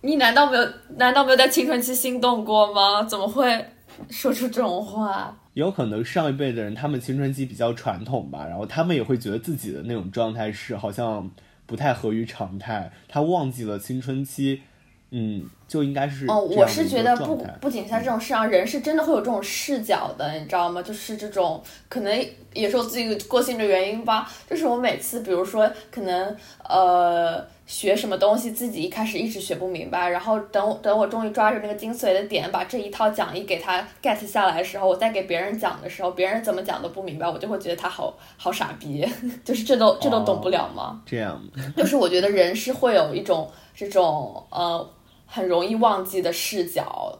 [0.00, 0.66] 你难道没有
[0.96, 3.02] 难道没有在青春期心动过吗？
[3.02, 3.66] 怎么会
[4.08, 5.36] 说出这种话？
[5.54, 11.30] 有可能上一辈的人他们青春期比较传统吧，然后他们也会觉得自己的那种状态是好像
[11.66, 14.62] 不太合于常态，他忘记了青春期。
[15.10, 16.40] 嗯，就应该是哦。
[16.40, 20.82] 我是觉得不不仅在这种事上，人是真的会有这种视角的，你知道吗？
[20.82, 24.28] 就是这种可能也是我自己个性的原因吧。
[24.50, 26.36] 就是我每次，比如说可能
[26.68, 39.06] 呃学什么东西，自己一开始一直学不明白，然后等我等我终于抓住那个精髓的点，把这一套讲义给他 get 下来的时候，我再给别人讲的时候，别人怎么讲都不明白，我就会觉得他好好傻逼。
[39.44, 41.00] 就是这都这都懂不了吗？
[41.06, 41.40] 这样。
[41.76, 44.90] 就是我觉得人是会有一种这种呃。
[45.36, 47.18] 很容易忘记的视角，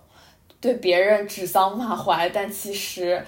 [0.58, 3.22] 对别人指桑骂槐，但其实。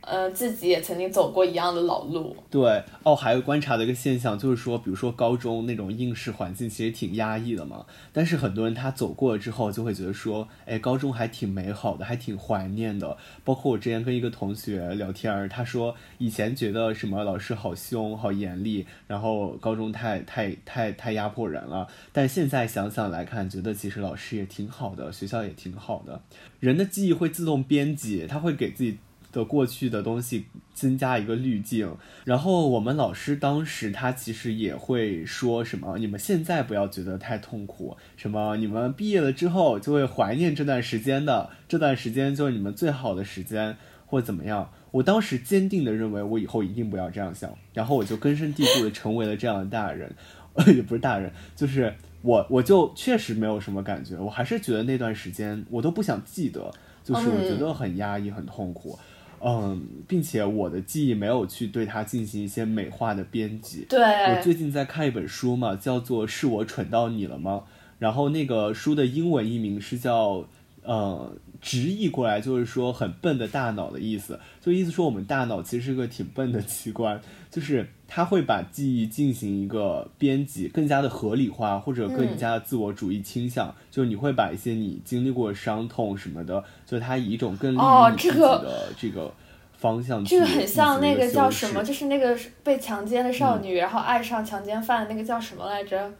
[0.00, 2.34] 呃，自己也曾经走过一样的老路。
[2.48, 7.84] 对，哦，还有观察的一个现象，就是说，比如说高中那种应试环境其实挺压抑的嘛。
[8.10, 13.18] 但是很多人他走过了之后，就会觉得说，哎，高中还挺美好的，还挺怀念的。
[13.44, 21.86] 包括我之前跟一个同学聊天，他说以前觉得什么老师好凶、好严厉，然后高中太太太太压迫人了。
[22.12, 26.22] 但现在想想来看，觉得其实老师也挺好的，学校也挺好的。
[26.60, 28.96] 人的记忆会自动编辑，他会给自己。
[29.30, 43.76] 的过去的东西增加一个滤镜，然后我们老师当时他其实也会说什么，你们现在不要觉得太痛苦，什么你们毕业了之后就会怀念这段时间的，这段时间就是你们最好的时间
[44.06, 44.70] 或怎么样。
[44.90, 50.10] 我当时坚定的认为我以后一定不要这样想，然后我就根深蒂固的成为了这样的大人，
[50.74, 56.72] 也不是大人，就是我我就确实没有什么感觉，我还是觉得那段时间我都不想记得，
[57.04, 58.98] 就是我觉得很压抑很痛苦。
[59.42, 63.86] 嗯，并且我的记忆没有去对它进行一些美化的编辑。
[63.88, 67.62] 对，我最近在看一本书嘛，叫做《是我蠢到你了吗》。
[67.98, 70.44] 然后那个书的英文译名是叫，
[70.82, 71.32] 呃。
[71.60, 89.34] 直译过来就是说很笨的大脑的意思，就意思说我们大脑其实是个挺笨的器官， 就是它会把记忆进行一个编辑，更加的合理化或者更加的自我主义倾向，就是你会把一些你经历过伤痛什么的，就它以一种更利于自己的这个
[89.76, 90.24] 方向。
[90.24, 96.12] 这个很像那个叫什么，就是那个被强奸的少女，然后爱上强奸犯那个叫什么来着？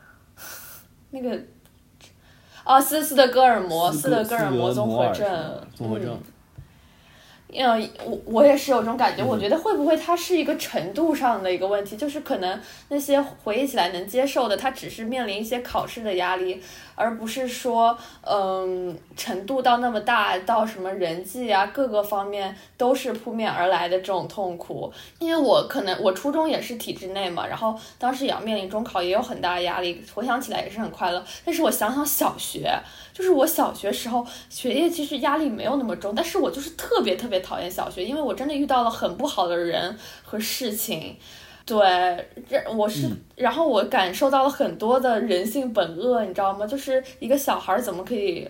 [1.10, 1.40] 那个。
[2.68, 5.26] 哦，斯斯德哥尔摩，斯德哥尔摩综合症，
[5.74, 6.10] 综合症。
[6.10, 6.20] 嗯，
[8.04, 9.24] 我我也是有这种感觉。
[9.24, 16.62] 我觉得会不会它是一个程度上的一个问题，就是可能那些回忆起来能接受的，它只是面临一些考试的压力，
[16.94, 24.92] 而不是说，嗯，程度到那么大，到什么人际啊各个方面都是扑面而来的这种痛苦。
[25.18, 30.04] 因为我可能我初中也是体制内嘛，然后当时也要面临中考，也有很大的压力。
[30.14, 31.24] 回想起来也是很快乐。
[31.46, 32.70] 但是我想想小学，
[33.18, 37.38] 就是我小学时候学业其实压力没有那么重，但是我就是特别特别。
[37.48, 41.16] 讨厌小学，因为我真的遇到了很不好的人和事情，
[41.64, 41.78] 对，
[42.46, 46.66] 这我是，然后我感受到了很多的人性本恶，你知道吗？
[46.66, 48.46] 就是一个小孩怎么可以，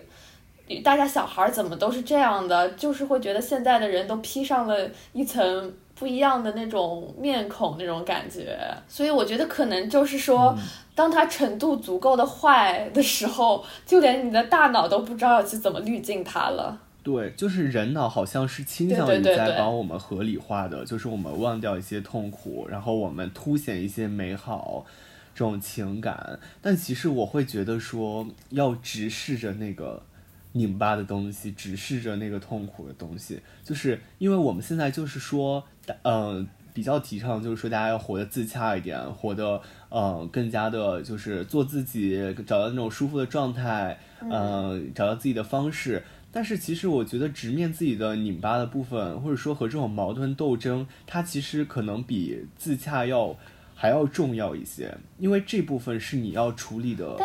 [0.83, 8.57] 大家小孩怎么都是这样的，就是会觉得现在的人都披上了一层不一样的那种面孔，那种感觉。
[8.89, 10.53] 所以我觉得可能就是说，
[10.99, 16.77] 当它程度足够的坏的时候，就连你的大脑都不知道要去怎么滤镜它了。
[17.01, 24.85] 对，就是人脑好像是倾向于在帮我们合理化的，就是我们忘掉一些痛苦，然后我们凸显一些美好
[25.33, 26.37] 这种情感。
[26.61, 30.03] 但其实我会觉得说，要直视着那个
[30.51, 35.63] 拧巴的东西，直视着那个痛苦的东西，就是因为我们现在就是说，
[36.03, 36.45] 嗯，
[36.79, 39.61] 比较提倡就是说大家要活得自洽一点，活得
[39.91, 42.17] 嗯更加的，就是做自己，
[42.47, 46.01] 找到那种舒服的状态，嗯，找到自己的方式。
[46.31, 53.35] 但是其实我觉得直面自己的拧巴的部分，或者说和这种矛盾斗争，它其实可能比自洽要
[53.75, 57.17] 还要重要一些，因为这部分是你要处理的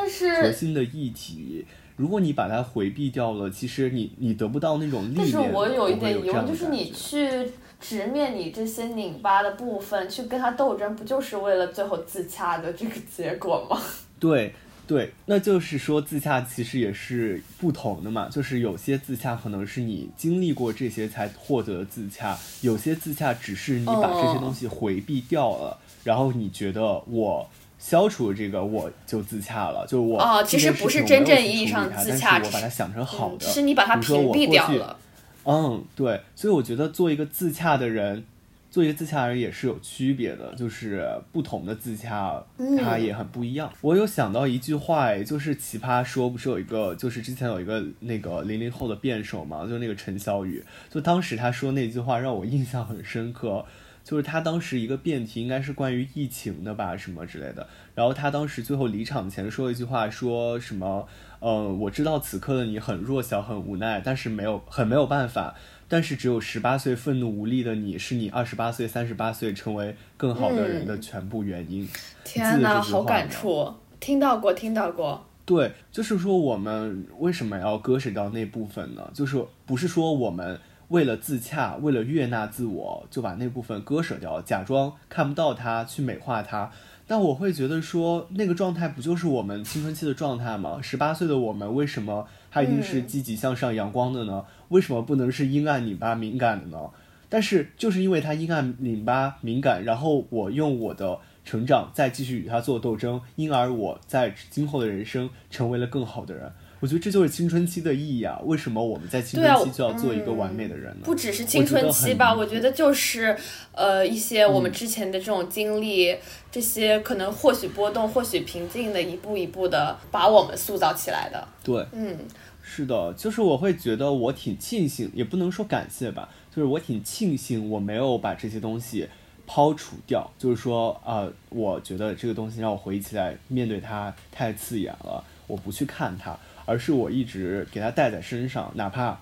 [0.43, 1.65] 核心的议题。
[1.97, 5.13] 如果你把它回避掉了，其实你你得不到那种。
[5.17, 13.81] 但是我有一点疑问，就是你去直面你这些拧巴的部分，去跟他斗争，不就是为了最后自洽的这个结果吗？
[14.21, 14.55] 对。
[14.87, 27.49] 对，那就是说自洽其实也是不同的嘛，就是有些自洽可能是你经历过这些才获得自洽，有些自洽只是你把这些东西回避掉了，然后你觉得我
[27.79, 34.99] 消除了这个我就自洽了，就我啊，其实不是真正意义上自洽，我把它想成好的，是,是你把它屏蔽掉了。
[35.45, 38.25] 嗯，对，所以我觉得做一个自洽的人。
[38.71, 42.43] 做一个自洽人也是有区别的，就是不同的自洽，
[42.77, 43.73] 它也很不一样。
[43.81, 53.65] 我有想到一句话，就是奇葩说不是有一个，就是之前有一个那个零零后的辩手嘛，就是那个陈小雨，就当时他说那句话让我印象很深刻，
[54.03, 61.07] 就是他当时一个辩题应该是关于疫情的吧，什么之类的，然后他当时最后离场前说了一句话，说什么，
[61.47, 65.55] 嗯，我知道此刻的你很弱小，很无奈，但是没有，很没有办法。
[65.87, 71.87] 但是只有十八岁愤怒无力的你，是你二十八岁、三十八岁成为更好的人的全部原因。
[72.25, 73.71] 天哪，好感触！
[74.01, 75.23] 听到过，听到过。
[75.45, 79.11] 对，就是说我们为什么要割舍掉那部分呢？
[79.13, 86.71] 就是不是说我们为了自洽、为了悦纳自我，就把那部分割舍掉，假装看不到它，去美化它。
[87.07, 90.81] 但我会觉得说，那个状态不就是我们青春期的状态吗？
[90.81, 94.45] 十八岁的我们为什么还一定是积极向上、阳光的呢？
[94.71, 96.91] 为什么不能是阴暗、拧巴、敏感的呢？
[97.29, 106.53] 但是就是因为他阴暗、拧巴、敏感，然后我用我的成长再继续与他做斗争，因而我在今后的人生成为了更好的人。
[106.85, 108.39] 我觉得这就是青春期的意义啊！
[108.45, 111.01] 为什么我们在青春期就要做一个完美的人呢？
[111.03, 113.35] 不只是青春期吧，我觉得就是
[113.73, 116.15] 呃一些我们之前的这种经历，
[116.53, 121.49] 这些可能或许波动，或许平静的，一步一步的把我们塑造起来的。
[121.63, 122.19] 对，嗯，
[122.63, 129.09] 是的，就是我会觉得我挺庆幸，也不能说感谢吧，就是我挺庆幸我没有把这些东西
[129.47, 130.31] 抛除掉。
[130.39, 136.39] 就是说啊，我觉得这个东西让我回忆起来，面对它太刺眼了，我不去看它。
[136.67, 139.19] 而是我一直给他带在身上，哪怕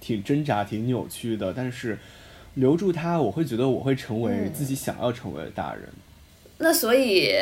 [0.00, 1.98] 挺挣扎、挺扭曲的，但是
[2.54, 5.88] 留住他，我会觉得我会成为自己想要成为的大人。
[6.58, 7.34] 那所以，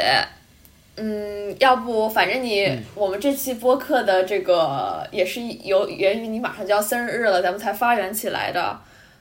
[0.97, 8.81] 嗯，要不反正你我们这期播客的这个也是由源于你马上就要生日了，咱们才发源起来的。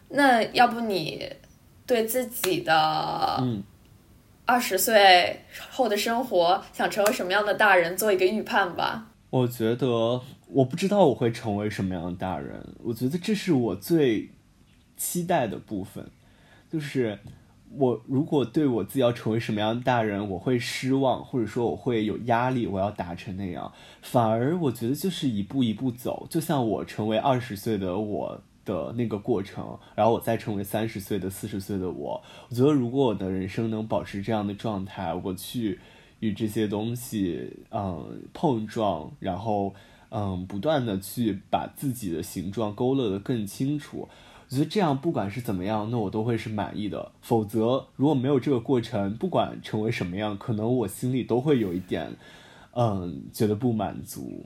[0.10, 1.28] 那要不你
[1.86, 3.44] 对自己的
[4.46, 9.08] 二十岁后的生活，想成为什么样的大人做一个预判吧？
[9.30, 14.30] 我觉得我不知道我会成为什么样的大人，我觉得这是我最
[14.96, 16.10] 期待的部分，
[16.72, 17.20] 就是
[17.72, 35.80] 我如果对我自己要成为什么样的大人，我会失望，或者说我会有压力，我要达成那样，反而我觉得就是一步一步走，就像我成为二十岁的我的那个过程，然后我再成为三十岁的、四十岁的我，我觉得如果我的人生能保持这样的状态，我去。
[36.20, 39.74] 与这些东西，嗯，碰撞，然后，
[40.10, 44.08] 嗯，不断的去把自己的形状勾勒的更清楚，
[44.50, 47.12] 我觉得这样不管是怎么样，那我都会是满意的。
[47.22, 52.16] 否则如果没有这个过程，不管成为什么样，可能我心里都会有一点，
[52.72, 54.46] 嗯，觉得不满足。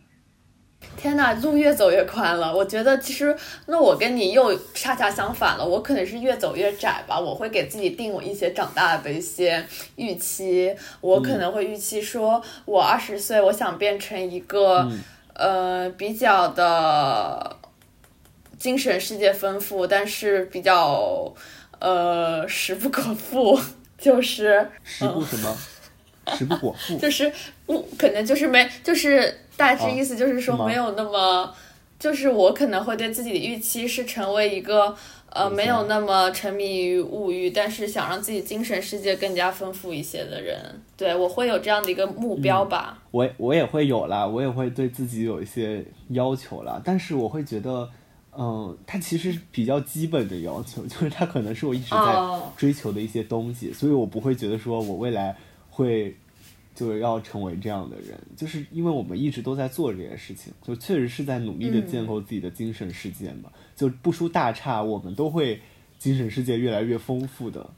[0.98, 2.56] 天呐，路越走越宽了。
[2.56, 3.36] 我觉得其实
[3.66, 7.20] 那我跟你又恰恰相反了，我可能是越走越窄吧。
[7.20, 14.88] 我会给自己定我一些长大的一些预期，我可能会预期说，我二十岁，我想变成一个
[15.34, 17.58] 呃比较的
[18.60, 21.34] 精神世界丰富，但是比较
[21.80, 23.60] 呃食不可富，
[23.98, 25.58] 就是食不什么，
[26.38, 27.34] 食不果腹， 就是
[27.66, 29.40] 不可能就是没就是。
[29.62, 31.54] 大致意思就是说，没有那么，
[32.00, 34.96] 就是我可能会对自己的预期是成为一个
[35.30, 40.58] 呃没有那么沉迷于物欲，但是想让自己精神世界更加丰富一些的人。
[40.98, 42.98] 对我会有这样的一个目标吧。
[43.12, 46.82] 我我也会有啦，我也会对自己有一些要求啦。
[46.84, 47.88] 但是我会觉得，
[48.36, 55.36] 嗯，它其实比较基本的要求， 就是它可能是我一直在追求的一些东西，所以我不会觉得说我未来
[55.70, 56.16] 会。
[56.82, 65.62] 就是要成为这样的人，就是因为我们一直都在做这件事情，就确实是在努力的建构自己的精神世界嘛，就不出大差，我们都会
[66.00, 67.70] 精神世界越来越丰富的。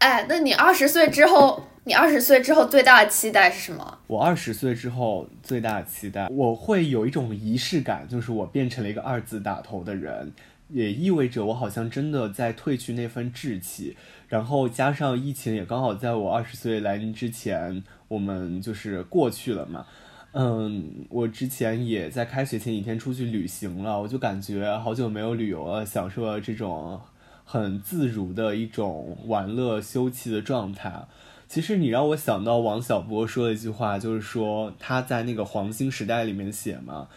[0.00, 3.98] 哎，那你二十岁之后，你二十岁之后最大的期待是什么？
[4.06, 10.30] 我二十岁之后最大的期待，我会有一种仪式感，就是我变成了一个二字打头的人，
[10.68, 13.96] 也意味着我好像真的在褪去那份稚气。
[14.28, 19.86] 然后加上疫情也刚好在我二十岁来临之前，我们就是过去了嘛。
[20.32, 27.00] 嗯，我之前也在开学前几天出去旅行了，我就感觉好久没有旅游了，享受了这种
[27.46, 31.06] 很自如的一种玩乐休憩的状态。
[31.48, 37.08] 其实你让我想到王小波说的一句话，就是说他在那个黄金时代里面写嘛，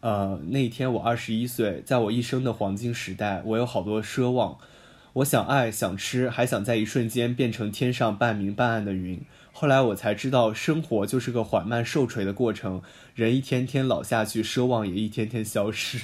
[0.00, 4.58] 呃，那一天我二十一岁，在我一生的黄金时代，我有好多奢望。
[5.18, 9.20] 我想爱，想吃，还想在一瞬间变成天上半明半暗的云。
[9.52, 12.82] 后来我才知道，生活就是个缓慢受锤的过程，
[13.16, 16.02] 人一天天老下去，奢望也一天天消失。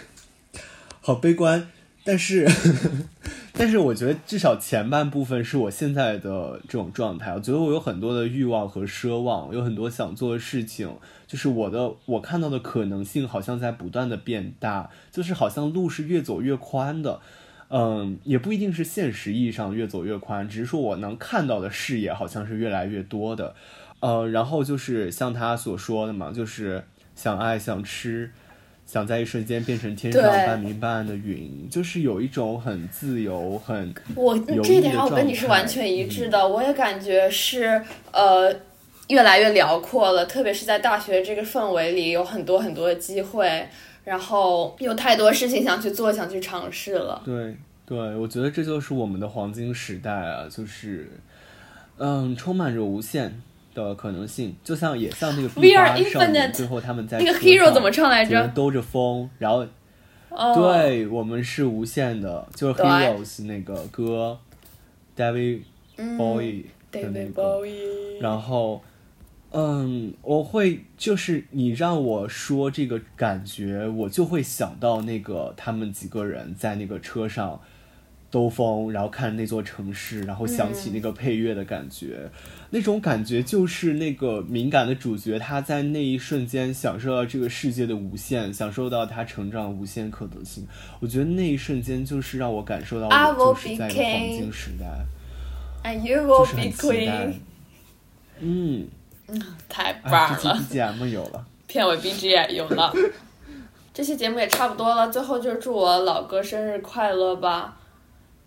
[1.00, 1.68] 好悲观，
[2.04, 2.46] 但是，
[3.54, 7.32] 但是我觉得至少前半部分是我现在的这种状态。
[7.32, 10.94] 我觉得我有很多的欲望和奢望，有很多想做的事情，
[11.26, 17.22] 就是我的我看到的可能性好像在不断的变大，就是好像路是越走越宽的。
[17.70, 23.54] 嗯，也不一定是现实意义上越走越宽，只是说我能看到的视野好像是越来越多的。
[24.00, 26.82] 呃，然后就是像他所说的嘛，就是
[27.14, 28.32] 想爱想吃，
[28.86, 36.48] 想在一瞬间变成天上半明半暗的云，就是有一种很自由、很我这一点上我跟你是完全一致的。
[36.48, 37.80] 我也感觉是
[38.10, 38.52] 呃
[39.06, 43.68] 越来越辽阔了，特别是在大学这个氛围里，有很多很多的机会。
[44.04, 47.20] 然后有太多事情想去做，想去尝试了。
[47.24, 47.56] 对
[47.86, 51.10] 对，我觉得这就是我们的黄金时代啊，就是，
[51.98, 53.40] 嗯，充满着无限
[53.74, 58.48] 的可能性，就像也像那个 We Are Infinite，最后他们在那个 Hero 怎么唱来着？
[58.54, 59.66] 兜着风，然后，
[60.54, 64.38] 对我们是无限的，就是 Heroes 那个歌
[65.16, 65.62] ，David
[65.96, 67.62] Bowie 的那个，
[68.20, 68.82] 然后。
[69.52, 77.60] 嗯，我会就是你让我说这个感觉，我就会想到那个他们几个人在那个车上
[78.30, 82.30] 兜风，然后看那座城市，然后想起那个配乐的感觉，
[82.70, 90.64] 那种感觉就是那个敏感的主角他在那一瞬间享受到这个世界的无限，享受到他成长无限可能性。
[91.00, 95.04] 我觉得那一瞬间就是让我感受到我就是在一个黄金时代，
[96.28, 97.32] 就是很期待，
[98.38, 98.86] 嗯。
[99.68, 102.92] 太棒了！BGM 有了，片尾 BGM 有了，
[103.92, 105.08] 这期节目也差不多了。
[105.08, 107.76] 最后就祝我老哥生日快乐吧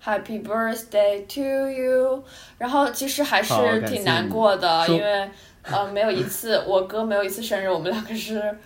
[0.04, 2.24] ，Happy Birthday to you！
[2.58, 3.54] 然后其实还是
[3.88, 5.30] 挺难过的，因为
[5.64, 8.58] 呃没有一次我哥没有一次生日，我们两个是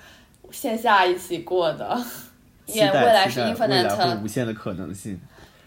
[0.52, 1.99] 线下一起过的。
[2.68, 5.18] 也未来是 infinite，无限的可能性。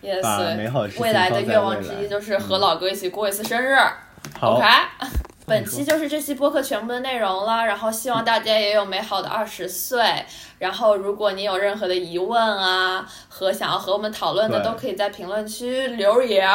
[0.03, 3.75] Yes，未来的愿望之一就是和老哥一起过一次生日。
[4.39, 4.67] OK。
[5.51, 10.01] 本期就是这期播客全部的内容了，然后希望大家也有美好的二十岁。
[10.61, 16.49] 然后如果你有任何的疑问啊，和想要和我们讨论的，都可以在评论区留言。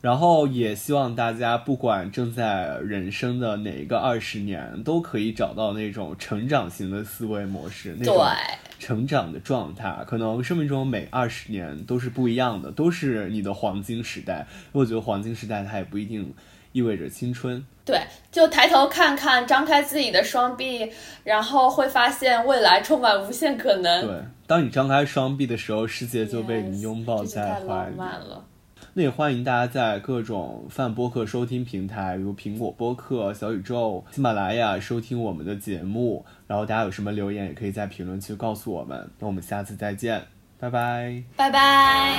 [0.00, 8.24] 然后也希望大家不管正在人生的哪一个二十年，都可以找到那种成长型的思维模式，那种
[8.78, 9.98] 成长的状态。
[10.06, 14.46] 可能生命中每二十年都是不一样的，都是你的黄金时代。
[14.70, 16.32] 我觉得黄金时代它也不一定。
[16.72, 17.64] 意味着青春。
[17.84, 18.00] 对，
[18.30, 20.92] 就抬头看看，张开自己的双臂，
[21.24, 24.06] 然后会发现未来充满无限可能。
[24.06, 27.96] 对，当你张开双臂的时候，世界就被你拥抱在怀里。
[28.94, 36.24] 那也欢迎大家在各种泛播客收听平台，如苹果播客、小宇宙、喜马拉雅收听我们的节目。
[36.46, 39.10] 然后大家有什么留言，也可以在评论区告诉我们。
[39.18, 40.22] 那我们下次再见，
[40.58, 42.18] 拜拜，拜拜。